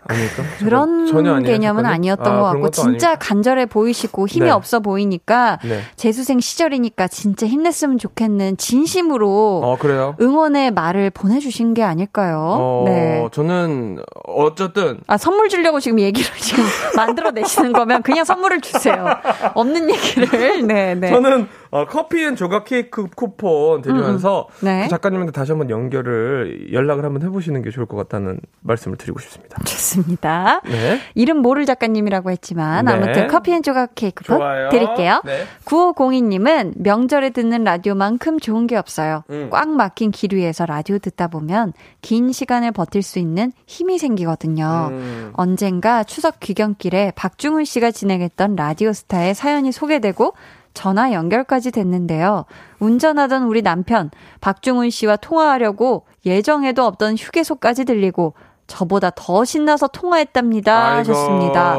[0.06, 0.42] 아닙니까?
[0.58, 1.84] 그런 전혀 개념은?
[1.84, 3.18] 아니었던 아, 것 같고 진짜 아니고.
[3.20, 4.50] 간절해 보이시고 힘이 네.
[4.50, 5.80] 없어 보이니까 네.
[5.96, 9.76] 재수생 시절이니까 진짜 힘냈으면 좋겠는 진심으로 어.
[10.20, 12.38] 응원의 말을 보내주신 게 아닐까요?
[12.40, 13.28] 어, 네.
[13.30, 16.64] 저는 어쨌든 아 선물 주려고 지금 얘기를 지금
[16.96, 19.06] 만들어 내시는 거면 그냥 선물을 주세요.
[19.54, 21.11] 없는 얘기를 네 네.
[21.11, 24.82] 저는 어, 커피 and 조각 케이크 쿠폰 드리면서 음, 네.
[24.84, 29.56] 그 작가님한테 다시 한번 연결을 연락을 한번 해보시는 게 좋을 것 같다는 말씀을 드리고 싶습니다.
[29.64, 30.60] 좋습니다.
[30.64, 30.98] 네.
[31.14, 32.92] 이름 모를 작가님이라고 했지만 네.
[32.92, 34.68] 아무튼 커피 and 조각 케이크 쿠폰.
[34.70, 35.22] 드릴게요.
[35.24, 35.44] 네.
[35.64, 39.22] 9502님은 명절에 듣는 라디오만큼 좋은 게 없어요.
[39.30, 39.48] 음.
[39.50, 44.88] 꽉 막힌 길 위에서 라디오 듣다 보면 긴 시간을 버틸 수 있는 힘이 생기거든요.
[44.90, 45.30] 음.
[45.34, 50.34] 언젠가 추석 귀경길에 박중훈 씨가 진행했던 라디오 스타의 사연이 소개되고
[50.74, 52.44] 전화 연결까지 됐는데요.
[52.78, 54.10] 운전하던 우리 남편
[54.40, 58.34] 박중훈 씨와 통화하려고 예정에도 없던 휴게소까지 들리고
[58.70, 60.98] 저보다 더 신나서 통화했답니다.
[60.98, 61.74] 하셨습니다.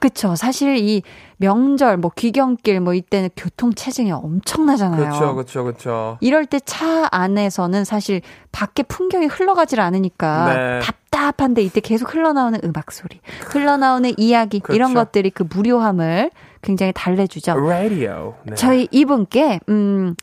[0.00, 0.34] 그쵸.
[0.34, 1.02] 사실 이
[1.36, 5.00] 명절, 뭐 귀경길, 뭐 이때는 교통 체증이 엄청나잖아요.
[5.00, 6.18] 그렇죠, 그렇죠, 그렇죠.
[6.20, 8.20] 이럴 때 차 안에서는 사실
[8.52, 10.80] 밖에 풍경이 흘러가질 않으니까 네.
[10.80, 15.06] 답답한데 이때 계속 흘러나오는 음악 소리, 흘러나오는 이야기 이런 그렇죠.
[15.06, 16.30] 것들이 그 무료함을
[16.62, 17.54] 굉장히 달래주죠.
[17.54, 18.34] 라디오.
[18.44, 18.54] 네.
[18.56, 20.14] 저희 이분께 음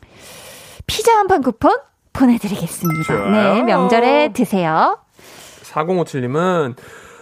[0.86, 1.76] 피자 한 판 쿠폰
[2.12, 3.02] 보내드리겠습니다.
[3.04, 3.54] 좋아요.
[3.54, 4.98] 네, 명절에 드세요.
[5.72, 6.74] 4057님은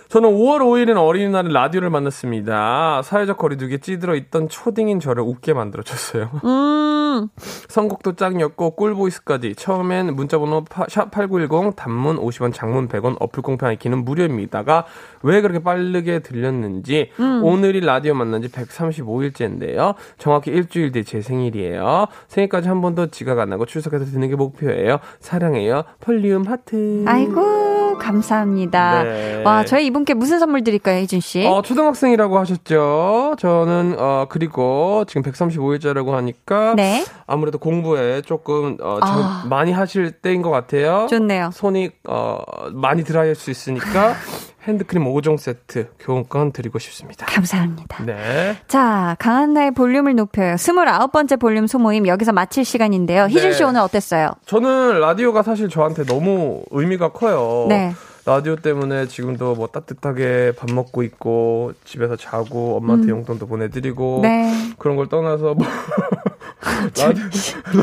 [0.08, 3.02] 저는 5월 5일인 어린이날에 라디오를 만났습니다.
[3.02, 6.30] 사회적 거리두기에 찌들어 있던 초딩인 저를 웃게 만들어줬어요.
[6.44, 7.28] 음,
[7.68, 14.84] 선곡도 짱이었고 꿀보이스까지 처음엔 문자번호 샵8910 단문 50원 장문 100원 어플 공평 이키는 무료입니다가
[15.22, 17.10] 왜 그렇게 빠르게 들렸는지
[17.42, 19.96] 오늘이 라디오 만난 지 135일째인데요.
[20.18, 22.06] 정확히 일주일 뒤 제 생일이에요.
[22.28, 24.98] 생일까지 한 번도 지각 안 하고 출석해서 듣는 게 목표예요.
[25.18, 25.82] 사랑해요.
[26.00, 27.04] 폴리움 하트.
[27.08, 29.02] 아이고 감사합니다.
[29.02, 29.42] 네.
[29.44, 31.46] 와 저희 이분께 무슨 선물 드릴까요, 혜준 씨?
[31.46, 33.36] 어, 초등학생이라고 하셨죠.
[33.38, 39.44] 저는 어 그리고 지금 135일째라고 하니까 네, 아무래도 공부에 조금 어, 좀 아.
[39.48, 41.06] 많이 하실 때인 것 같아요.
[41.08, 41.50] 좋네요.
[41.52, 42.38] 손이 어
[42.72, 44.14] 많이 드라이할 수 있으니까
[44.66, 47.26] 핸드크림 5종 세트 교환권 드리고 싶습니다.
[47.26, 48.04] 감사합니다.
[48.04, 48.56] 네.
[48.68, 50.54] 자, 강한나의 볼륨을 높여요.
[50.56, 53.26] 29번째 볼륨 소모임 여기서 마칠 시간인데요.
[53.26, 53.64] 희준 씨 네.
[53.64, 54.30] 오늘 어땠어요?
[54.46, 57.66] 저는 라디오가 사실 저한테 너무 의미가 커요.
[57.68, 57.92] 네.
[58.26, 64.22] 라디오 때문에 지금도 뭐 따뜻하게 밥 먹고 있고 집에서 자고 엄마한테 용돈도 보내드리고 음.
[64.22, 64.52] 네.
[64.78, 65.66] 그런 걸 떠나서 뭐
[66.98, 67.24] 라디오,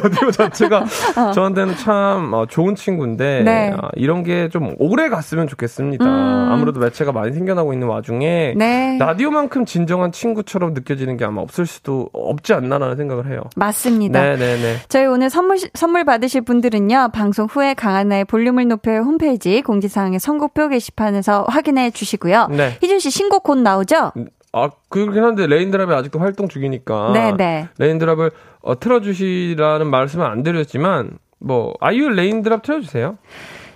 [0.01, 0.85] 라디오 자체가
[1.33, 3.43] 저한테는 참 어, 좋은 친구인데 어.
[3.43, 3.71] 네.
[3.71, 6.05] 어, 이런 게 좀 오래 갔으면 좋겠습니다.
[6.05, 6.51] 음.
[6.51, 8.97] 아무래도 매체가 많이 생겨나고 있는 와중에 네.
[8.99, 13.41] 라디오만큼 진정한 친구처럼 느껴지는 게 아마 없을 수도 없지 않나라는 생각을 해요.
[13.55, 14.21] 맞습니다.
[14.21, 14.75] 네네네.
[14.89, 21.45] 저희 오늘 선물, 선물 받으실 분들은요, 방송 후에 강한나의 볼륨을 높여요 홈페이지 공지사항의 선곡표 게시판에서
[21.47, 22.47] 확인해 주시고요.
[22.51, 22.77] 네.
[22.81, 24.11] 희준 씨 신곡 곧 나오죠?
[24.51, 27.69] 아, 그렇긴 한데 Rain Drop이 아직도 활동 중이니까 네네.
[27.77, 33.17] Rain Drop을 어, 틀어주시라는 말씀은 안 드렸지만 뭐 아이유 Rain Drop 틀어주세요.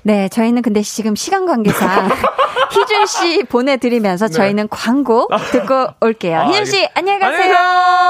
[0.04, 2.10] 네, 저희는 근데 지금 시간 관계상
[2.72, 6.40] 희준 씨 보내드리면서 저희는 광고 듣고 올게요.
[6.40, 6.44] 네.
[6.46, 7.36] 아, 희준 씨, 안녕히 가세요.
[7.36, 8.07] 안녕히 가세요.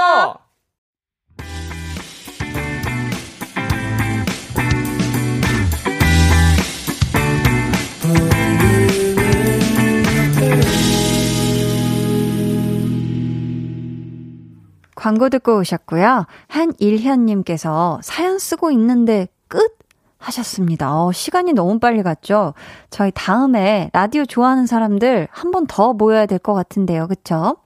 [14.97, 16.25] 광고 듣고 오셨고요.
[16.47, 19.77] 한일현님께서 사연 쓰고 있는데 끝?
[20.17, 21.03] 하셨습니다.
[21.03, 22.55] 어, 시간이 너무 빨리 갔죠?
[22.89, 27.07] 저희 다음에 라디오 좋아하는 사람들 한 번 더 모여야 될 것 같은데요.
[27.07, 27.57] 그쵸?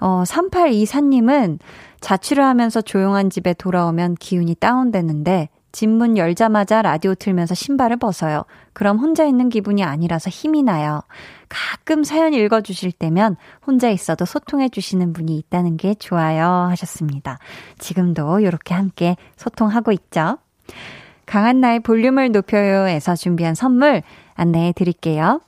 [0.00, 1.60] 어, 3824님은
[2.00, 8.44] 자취를 하면서 조용한 집에 돌아오면 기운이 다운되는데 집문 열자마자 라디오 틀면서 신발을 벗어요.
[8.72, 11.02] 그럼 혼자 있는 기분이 아니라서 힘이 나요.
[11.48, 17.38] 가끔 사연 읽어주실 때면 혼자 있어도 소통해 주시는 분이 있다는 게 좋아요 하셨습니다.
[17.78, 20.38] 지금도 이렇게 함께 소통하고 있죠.
[21.26, 24.02] 강한나의 볼륨을 높여요에서 준비한 선물
[24.34, 25.40] 안내해 드릴게요.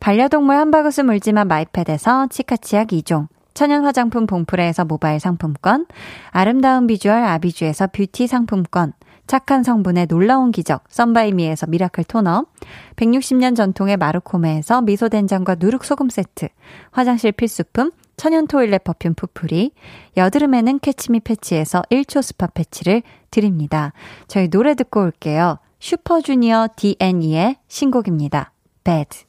[0.00, 5.86] 반려동물 한바구스 물지만 마이패드에서 치카치약 2종, 천연 화장품 봉프레에서 모바일 상품권,
[6.30, 8.92] 아름다운 비주얼 아비주에서 뷰티 상품권,
[9.28, 12.46] 착한 성분의 놀라운 기적 썬바이미에서 miracle 토너
[12.96, 16.48] 160년 전통의 마르코메에서 미소된장과 누룩소금 세트
[16.90, 19.72] 화장실 필수품 천연 toilet perfume 푸풀이
[20.16, 23.92] 여드름에는 캐치미 패치에서 1초 스파 패치를 드립니다.
[24.26, 25.58] 저희 노래 듣고 올게요.
[25.78, 28.52] 슈퍼주니어 D&E의 신곡입니다.
[28.82, 29.28] Bad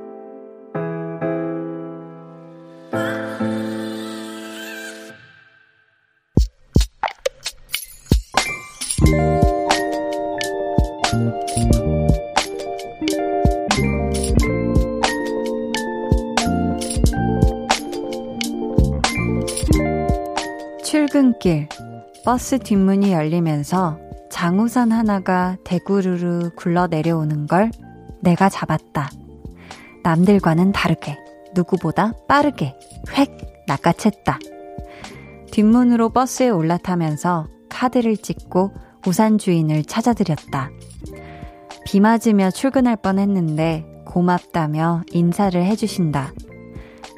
[22.23, 23.99] 버스 뒷문이 열리면서
[24.29, 27.71] 장우산 하나가 대구르르 굴러 내려오는 걸
[28.19, 29.09] 내가 잡았다.
[30.03, 31.17] 남들과는 다르게
[31.55, 32.75] 누구보다 빠르게
[33.17, 34.37] 획 낚아챘다.
[35.51, 38.71] 뒷문으로 버스에 올라타면서 카드를 찍고
[39.07, 40.69] 우산 주인을 찾아드렸다.
[41.85, 46.33] 비 맞으며 출근할 뻔 했는데 고맙다며 인사를 해주신다.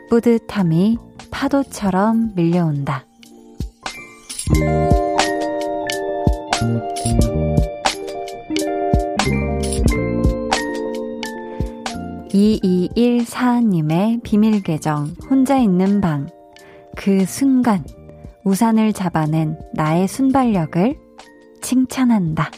[0.10, 0.98] 뿌듯함이
[1.30, 3.06] 파도처럼 밀려온다.
[12.34, 16.28] 2214님의 비밀 계정, 혼자 있는 방.
[16.98, 17.86] 그 순간,
[18.44, 20.98] 우산을 잡아낸 나의 순발력을
[21.62, 22.52] 칭찬한다.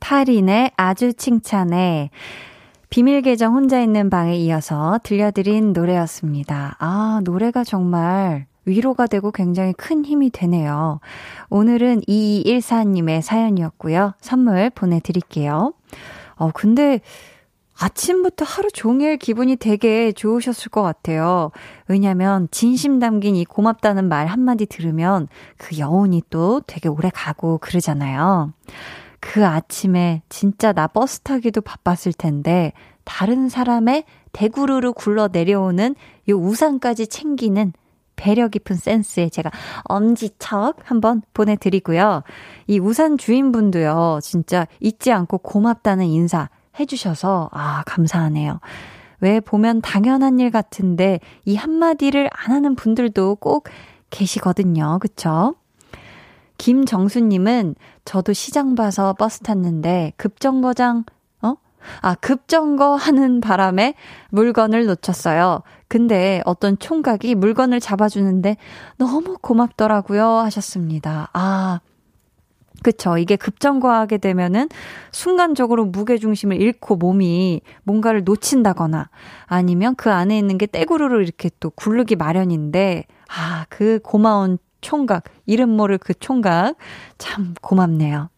[0.00, 2.10] 타린의 아주 칭찬해.
[2.94, 6.76] 비밀 계정 혼자 있는 방에 이어서 들려드린 노래였습니다.
[6.78, 11.00] 아, 노래가 정말 위로가 되고 굉장히 큰 힘이 되네요.
[11.50, 14.12] 오늘은 2214님의 사연이었고요.
[14.20, 15.72] 선물 보내드릴게요.
[16.36, 17.00] 어, 근데
[17.76, 21.50] 아침부터 하루 종일 기분이 되게 좋으셨을 것 같아요.
[21.88, 25.26] 왜냐면 진심 담긴 이 고맙다는 말 한마디 들으면
[25.56, 28.52] 그 여운이 또 되게 오래 가고 그러잖아요.
[29.26, 35.94] 그 아침에 진짜 나 버스 타기도 바빴을 텐데 다른 사람의 대구르르 굴러 내려오는
[36.28, 37.72] 요 우산까지 챙기는
[38.16, 39.50] 배려 깊은 센스에 제가
[39.84, 42.22] 엄지척 한번 보내드리고요.
[42.66, 48.60] 이 우산 주인분도요, 진짜 잊지 않고 고맙다는 인사 해주셔서, 아, 감사하네요.
[49.20, 53.68] 왜 보면 당연한 일 같은데 이 한마디를 안 하는 분들도 꼭
[54.10, 54.98] 계시거든요.
[55.00, 55.54] 그쵸?
[56.58, 57.74] 김정수님은
[58.04, 61.04] 저도 시장 봐서 버스 탔는데 급정거장
[61.42, 61.56] 어?
[62.00, 63.94] 아 급정거 하는 바람에
[64.30, 65.62] 물건을 놓쳤어요.
[65.88, 68.56] 근데 어떤 총각이 물건을 잡아주는데
[68.98, 71.28] 너무 고맙더라고요 하셨습니다.
[71.32, 71.80] 아
[72.84, 73.16] 그쵸.
[73.16, 74.68] 이게 급정거하게 되면은
[75.10, 79.08] 순간적으로 무게중심을 잃고 몸이 뭔가를 놓친다거나
[79.46, 85.70] 아니면 그 안에 있는 게 떼구르르 이렇게 또 굴르기 마련인데, 아, 그 고마운 총각, 이름
[85.70, 86.76] 모를 그 총각,
[87.16, 88.28] 참 고맙네요.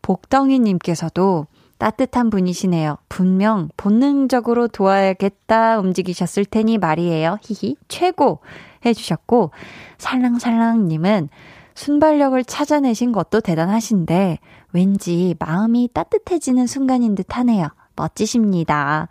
[0.00, 1.46] 복덩이님께서도
[1.76, 2.96] 따뜻한 분이시네요.
[3.10, 7.38] 분명 본능적으로 도와야겠다 움직이셨을 테니 말이에요.
[7.42, 8.40] 히히, 최고!
[8.86, 9.50] 해주셨고,
[9.98, 11.28] 살랑살랑님은
[11.74, 14.38] 순발력을 찾아내신 것도 대단하신데,
[14.72, 17.68] 왠지 마음이 따뜻해지는 순간인 듯 하네요.
[17.96, 19.08] 멋지십니다.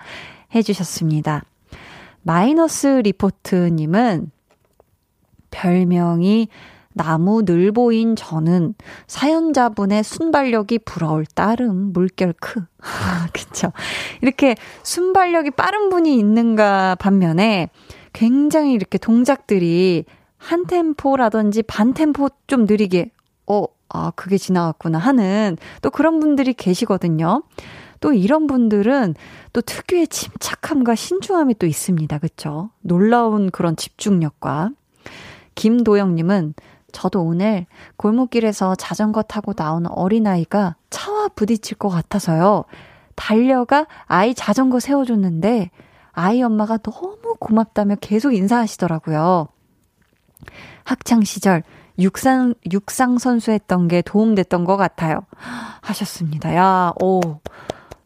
[0.56, 1.44] 해주셨습니다.
[2.24, 4.32] 마이너스 리포트님은
[5.56, 6.50] 별명이
[6.94, 8.76] 나무 늘보인 저는
[9.08, 12.64] 사연자분의 순발력이 부러울 따름 물결 크.
[13.34, 13.72] 그쵸.
[14.22, 17.70] 이렇게 순발력이 빠른 분이 있는가 반면에
[18.14, 20.06] 굉장히 이렇게 동작들이
[20.38, 23.12] 한 템포라든지 반 템포 좀 느리게,
[23.48, 27.44] 어, 아, 그게 지나갔구나 하는 또 그런 분들이 계시거든요.
[28.00, 29.16] 또 이런 분들은
[29.52, 32.18] 또 특유의 침착함과 신중함이 또 있습니다.
[32.20, 32.70] 그쵸?
[32.82, 34.72] 놀라운 그런 집중력과.
[35.56, 36.54] 김도영님은
[36.92, 37.66] 저도 오늘
[37.98, 42.66] 골목길에서 자전거 타고 나오는 어린아이가 차와 부딪힐 것 같아서요.
[43.16, 45.72] 달려가 아이 자전거 세워줬는데
[46.12, 49.48] 아이 엄마가 너무 고맙다며 계속 인사하시더라고요.
[50.86, 51.64] 학창시절
[52.00, 55.22] 육상, 육상 선수 했던 게 도움됐던 것 같아요.
[55.82, 56.56] 하셨습니다.
[56.56, 57.20] 야, 오.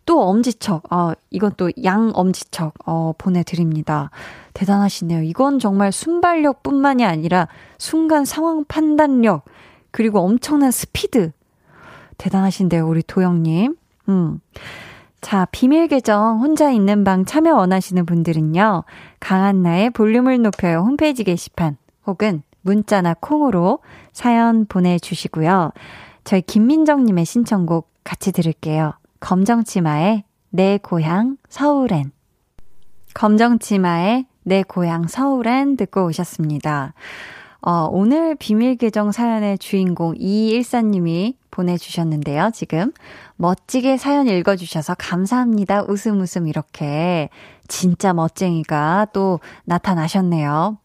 [0.10, 4.10] 또 엄지척, 아, 이건 또 양엄지척, 어, 보내드립니다.
[4.56, 5.22] 대단하시네요.
[5.22, 7.48] 이건 정말 순발력 뿐만이 아니라
[7.78, 9.46] 순간 상황 판단력,
[9.92, 11.32] 그리고 엄청난 스피드.
[12.18, 13.76] 대단하신데요, 우리 도영님.
[14.10, 14.42] 음.
[15.22, 18.86] 자, 비밀 계정 혼자 있는 방 참여 원하시는 분들은요,
[19.20, 23.78] 강한나의 볼륨을 높여요 홈페이지 게시판 혹은 문자나 콩으로
[24.12, 25.72] 사연 보내 주시고요.
[26.24, 28.94] 저희 김민정 님의 신청곡 같이 들을게요.
[29.20, 32.12] 검정치마의 내 고향 서울엔.
[33.14, 36.94] 검정치마의 내 고향 서울엔 듣고 오셨습니다.
[37.62, 42.52] 어, 오늘 비밀 계정 사연의 주인공 이일사님이 보내주셨는데요.
[42.54, 42.94] 지금
[43.36, 45.84] 멋지게 사연 읽어주셔서 감사합니다.
[45.88, 47.30] 웃음 웃음 이렇게
[47.68, 50.78] 진짜 멋쟁이가 또 나타나셨네요.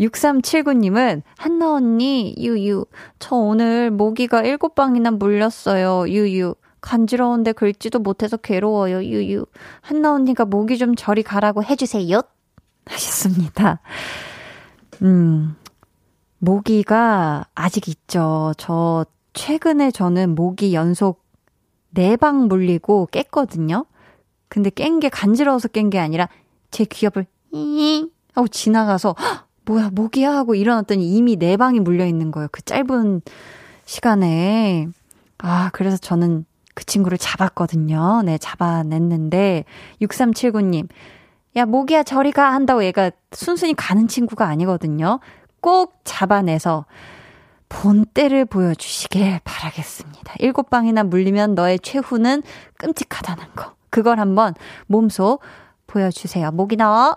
[0.00, 2.86] 6379님은 한나 언니 유유
[3.20, 6.08] 저 오늘 모기가 7방이나 물렸어요.
[6.08, 9.02] 유유 간지러운데 긁지도 못해서 괴로워요.
[9.02, 9.46] 유유.
[9.80, 12.20] 한나 언니가 목이 좀 저리 가라고 해주세요.
[12.86, 13.80] 하셨습니다.
[15.02, 15.56] 음,
[16.38, 18.52] 모기가 아직 있죠.
[18.58, 21.24] 저 최근에 저는 모기 연속
[21.94, 23.86] 4방 물리고 깼거든요.
[24.48, 26.28] 근데 깬 게 간지러워서 깬 게 아니라
[26.70, 29.14] 제 귀엽을 잉 하고 지나가서
[29.64, 32.48] 뭐야 모기야 하고 일어났더니 이미 4방이 물려 있는 거예요.
[32.52, 33.22] 그 짧은
[33.86, 34.88] 시간에.
[35.38, 36.44] 아, 그래서 저는
[36.74, 38.22] 그 친구를 잡았거든요.
[38.24, 39.64] 네, 잡아냈는데
[40.02, 40.88] 6379님.
[41.56, 45.20] 야, 모기야 저리 가 한다고 얘가 순순히 가는 친구가 아니거든요.
[45.60, 46.84] 꼭 잡아내서
[47.68, 50.34] 본때를 보여주시길 바라겠습니다.
[50.38, 52.42] 일곱 방이나 물리면 너의 최후는
[52.76, 53.74] 끔찍하다는 거.
[53.90, 54.54] 그걸 한번
[54.86, 55.38] 몸소
[55.86, 56.50] 보여주세요.
[56.50, 57.16] 모기 나와.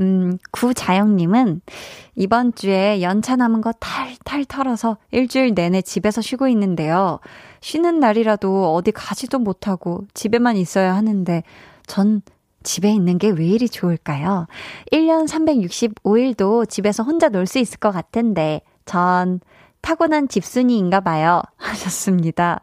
[0.00, 1.62] 음, 구자영님은
[2.16, 7.18] 이번 주에 연차 남은 거 탈탈 털어서 일주일 내내 집에서 쉬고 있는데요.
[7.60, 11.42] 쉬는 날이라도 어디 가지도 못하고 집에만 있어야 하는데
[11.86, 12.20] 전
[12.62, 14.46] 집에 있는 게 왜 이리 좋을까요?
[14.92, 19.40] 1년 365일도 집에서 혼자 놀 수 있을 것 같은데 전
[19.86, 21.42] 타고난 집순이인가 봐요.
[21.58, 22.60] 하셨습니다.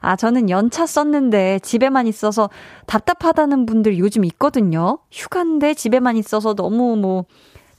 [0.00, 2.48] 아, 저는 연차 썼는데 집에만 있어서
[2.86, 4.98] 답답하다는 분들 요즘 있거든요.
[5.10, 7.24] 휴가인데 집에만 있어서 너무 뭐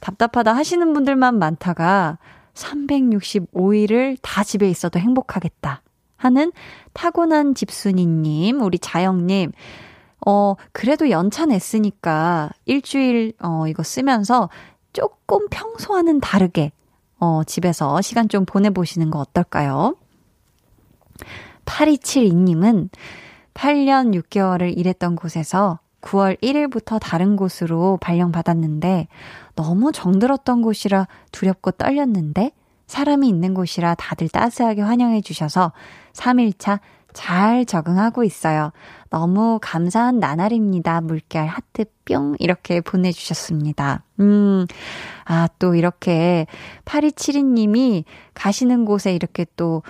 [0.02, 2.18] 답답하다 하시는 분들만 많다가
[2.54, 5.82] 365일을 다 집에 있어도 행복하겠다
[6.18, 6.52] 하는
[6.92, 9.54] 타고난 집순이님, 우리 자영님.
[10.28, 14.50] 어, 그래도 연차 냈으니까 일주일, 어, 이거 쓰면서
[14.92, 16.74] 조금 평소와는 다르게
[17.22, 19.96] 어, 집에서 시간 좀 보내보시는 거 어떨까요?
[21.66, 22.90] 8272님은
[23.54, 29.08] 8년 6개월을 일했던 곳에서 9월 1일부터 다른 곳으로 발령받았는데
[29.56, 32.54] 너무 정들었던 곳이라 두렵고 떨렸는데
[32.88, 35.74] 사람이 있는 곳이라 다들 따스하게 환영해 주셔서
[36.14, 36.80] 3일차
[37.14, 38.72] 잘 적응하고 있어요.
[39.12, 41.02] 너무 감사한 나날입니다.
[41.02, 44.04] 물결 하트 뿅 이렇게 보내주셨습니다.
[44.22, 44.66] 음,
[45.26, 46.48] 아, 또 이렇게
[46.86, 49.84] 8272님이 가시는 곳에 이렇게 또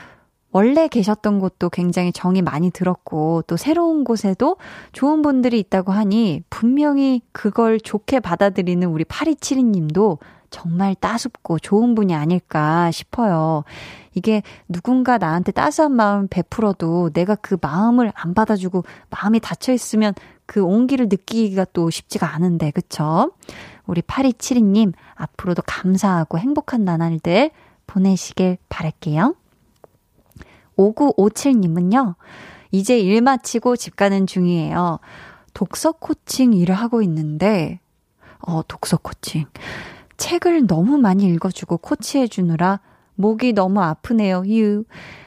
[0.52, 4.58] 원래 계셨던 곳도 굉장히 정이 많이 들었고 또 새로운 곳에도
[4.92, 10.18] 좋은 분들이 있다고 하니 분명히 그걸 좋게 받아들이는 우리 8272님도
[10.52, 13.64] 정말 따숩고 좋은 분이 아닐까 싶어요.
[14.14, 20.14] 이게 누군가 나한테 따스한 마음 베풀어도 내가 그 마음을 안 받아주고 마음이 닫혀 있으면
[20.46, 23.32] 그 온기를 느끼기가 또 쉽지가 않은데, 그쵸?
[23.88, 27.52] 우리 8272님, 앞으로도 감사하고 행복한 나날들
[27.88, 29.36] 보내시길 바랄게요.
[30.78, 32.16] 5957님은요,
[32.72, 35.00] 이제 일 마치고 집 가는 중이에요.
[35.54, 37.80] 독서 코칭 일을 하고 있는데,
[38.40, 39.46] 어, 독서 코칭.
[40.22, 42.80] 책을 너무 많이 읽어주고 코치해주느라
[43.16, 44.44] 목이 너무 아프네요.
[44.50, 44.84] 유.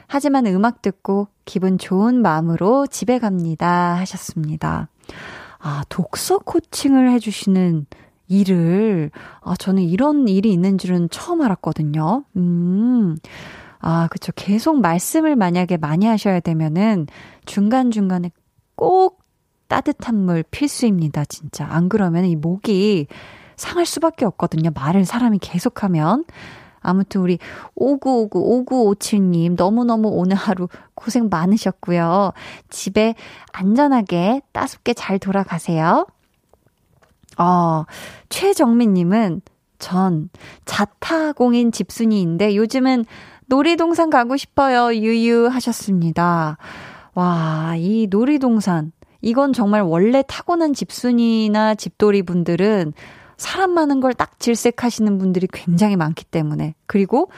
[0.07, 3.95] 하지만 음악 듣고 기분 좋은 마음으로 집에 갑니다.
[3.95, 4.87] 하셨습니다.
[5.59, 7.87] 아, 독서 코칭을 해주시는
[8.29, 12.23] 일을, 아, 저는 이런 일이 있는 줄은 처음 알았거든요.
[12.37, 13.17] 음.
[13.79, 14.31] 아, 그쵸.
[14.33, 17.07] 계속 말씀을 만약에 많이 하셔야 되면은
[17.45, 18.31] 중간중간에
[18.75, 19.23] 꼭
[19.67, 21.65] 따뜻한 물 필수입니다, 진짜.
[21.69, 23.07] 안 그러면 이 목이
[23.55, 24.71] 상할 수밖에 없거든요.
[24.73, 26.25] 말을 사람이 계속하면.
[26.81, 27.39] 아무튼 우리
[27.73, 32.31] 5959 5957님 너무너무 오늘 하루 고생 많으셨고요.
[32.69, 33.15] 집에
[33.51, 36.05] 안전하게 따숩게 잘 돌아가세요.
[37.37, 37.85] 어,
[38.29, 39.41] 최정민님은
[39.79, 40.29] 전
[40.65, 43.05] 자타공인 집순이인데 요즘은
[43.47, 44.93] 놀이동산 가고 싶어요.
[44.95, 46.57] 유유 하셨습니다.
[47.13, 48.91] 와, 이 놀이동산.
[49.21, 52.93] 이건 정말 원래 타고난 집순이나 집돌이 분들은
[53.37, 56.75] 사람 많은 걸 딱 질색하시는 분들이 굉장히 많기 때문에.
[56.87, 57.29] 그리고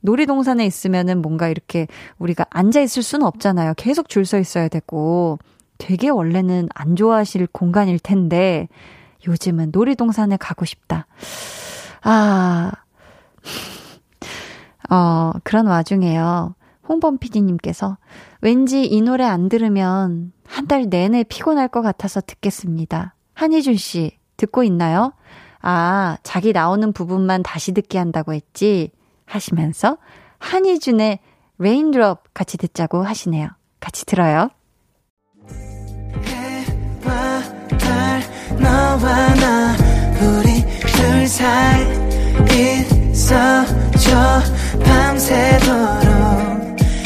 [0.00, 1.86] 놀이동산에 있으면은 뭔가 이렇게
[2.18, 3.74] 우리가 앉아 있을 수는 없잖아요.
[3.76, 5.38] 계속 줄 서 있어야 되고.
[5.78, 8.68] 되게 원래는 안 좋아하실 공간일 텐데
[9.26, 11.06] 요즘은 놀이동산에 가고 싶다.
[12.02, 12.72] 아.
[14.90, 16.54] 어, 그런 와중에요.
[16.88, 17.98] 홍범 PD님께서
[18.40, 23.14] 왠지 이 노래 안 들으면 한 달 내내 피곤할 것 같아서 듣겠습니다.
[23.34, 25.12] 한희준 씨, 듣고 있나요?
[25.60, 28.90] 아, 자기 나오는 부분만 다시 듣게 한다고 했지?
[29.26, 29.98] 하시면서
[30.38, 31.18] 한희준의
[31.58, 33.48] Rain Drop 같이 듣자고 하시네요.
[33.80, 34.50] 같이 들어요.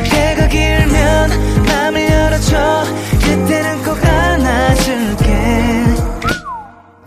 [0.04, 1.30] 해가 길면
[1.66, 2.84] 맘을 열어줘,
[3.20, 5.21] 그때는 꼭 안아줄게.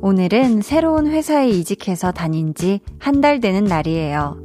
[0.00, 4.36] 오늘은 새로운 회사에 이직해서 다닌 지 한 달 되는 날이에요.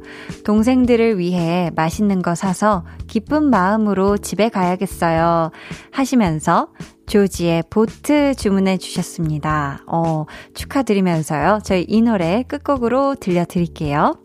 [0.44, 5.50] 동생들을 위해 맛있는 거 사서 기쁜 마음으로 집에 가야겠어요.
[5.90, 6.68] 하시면서
[7.06, 9.80] 조지의 보트 주문해 주셨습니다.
[9.86, 10.24] 어,
[10.54, 11.60] 축하드리면서요.
[11.64, 14.16] 저희 이 노래 끝곡으로 들려드릴게요.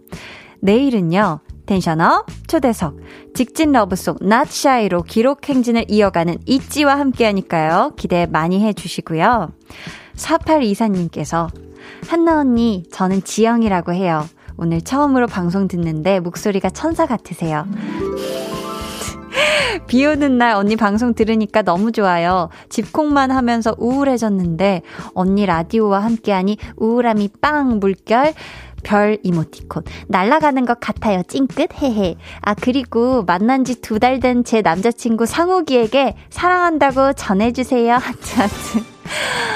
[0.61, 1.39] 내일은요.
[1.65, 2.95] 텐션업 초대석
[3.33, 7.93] 직진 러브송 Shy로 기록 행진을 이어가는 있지와 함께하니까요.
[7.97, 9.49] 기대 많이 해주시고요.
[10.17, 11.49] 4824님께서
[12.07, 14.25] 한나 언니 저는 지영이라고 해요.
[14.57, 17.67] 오늘 처음으로 방송 듣는데 목소리가 천사 같으세요.
[19.87, 22.49] 비 오는 날 언니 방송 들으니까 너무 좋아요.
[22.69, 24.81] 집콕만 하면서 우울해졌는데
[25.13, 28.33] 언니 라디오와 함께하니 우울함이 빵 물결
[28.83, 29.83] 별 이모티콘.
[30.07, 31.21] 날아가는 것 같아요.
[31.27, 31.69] 찡긋.
[31.81, 32.15] 헤헤.
[32.41, 37.93] 아, 그리고 만난 지 두 달 된 제 남자친구 상욱이에게 사랑한다고 전해주세요.
[38.01, 38.83] 하트, 하트.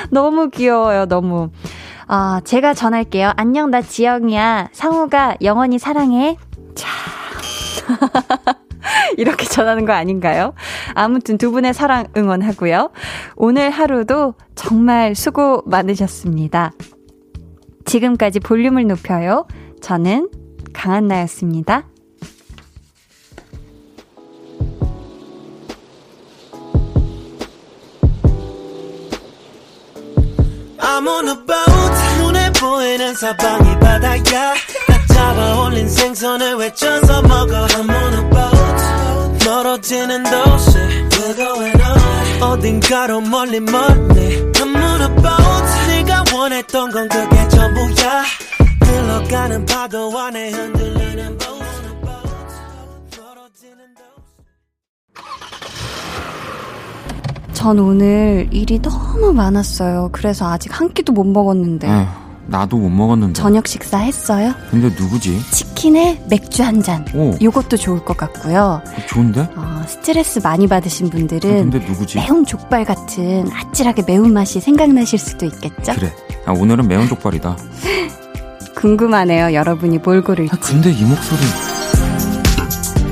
[0.09, 1.05] 너무 귀여워요.
[1.05, 1.49] 너무.
[2.07, 3.31] 아, 제가 전할게요.
[3.37, 4.69] 안녕, 나 지영이야.
[4.73, 6.37] 상우가 영원히 사랑해.
[6.75, 6.87] 자.
[9.17, 10.53] 이렇게 전하는 거 아닌가요?
[10.95, 12.91] 아무튼 두 분의 사랑 응원하고요.
[13.35, 16.71] 오늘 하루도 정말 수고 많으셨습니다.
[17.85, 19.45] 지금까지 볼륨을 높여요.
[19.81, 20.29] 저는
[20.73, 21.83] 강한나였습니다.
[30.79, 32.21] I'm on a boat.
[32.21, 34.53] 눈에 보이는 사방이 바다야.
[34.87, 37.65] 딱 잡아 올린 생선을 외쳐서 먹어.
[37.67, 39.45] I'm on a boat.
[39.45, 40.71] 멀어지는 도시
[41.35, 44.51] going on 어딘가로 멀리 멀리.
[44.53, 45.50] I'm on a boat
[46.41, 48.23] 원했던 건 그게 전부야
[48.83, 51.37] 흘러가는 파도 안에 흔들리는
[57.53, 60.09] 전 오늘 일이 너무 많았어요.
[60.11, 61.87] 그래서 아직 한 끼도 못 먹었는데.
[61.87, 62.07] 에
[62.47, 63.33] 나도 못 먹었는데.
[63.33, 64.53] 저녁 식사 했어요?
[64.69, 65.39] 근데 누구지?
[65.51, 67.05] 치킨에 맥주 한 잔.
[67.13, 67.35] 오.
[67.41, 68.81] 요것도 좋을 것 같고요.
[69.07, 69.47] 좋은데?
[69.55, 71.49] 어, 스트레스 많이 받으신 분들은.
[71.49, 72.17] 아, 근데 누구지?
[72.17, 75.93] 매운 족발 같은 아찔하게 매운 맛이 생각나실 수도 있겠죠?
[75.93, 76.11] 그래.
[76.45, 77.55] 아, 오늘은 매운 족발이다.
[78.75, 79.53] 궁금하네요.
[79.53, 80.51] 여러분이 뭘 고를지.
[80.53, 81.39] 아, 근데 이 목소리.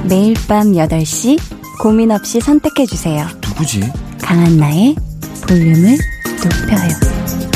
[0.07, 1.39] 매일 밤 8시
[1.79, 3.25] 고민 없이 선택해 주세요.
[3.47, 3.81] 누구지?
[4.21, 4.95] 강한나의
[5.47, 5.97] 볼륨을
[6.43, 7.48] 높여요.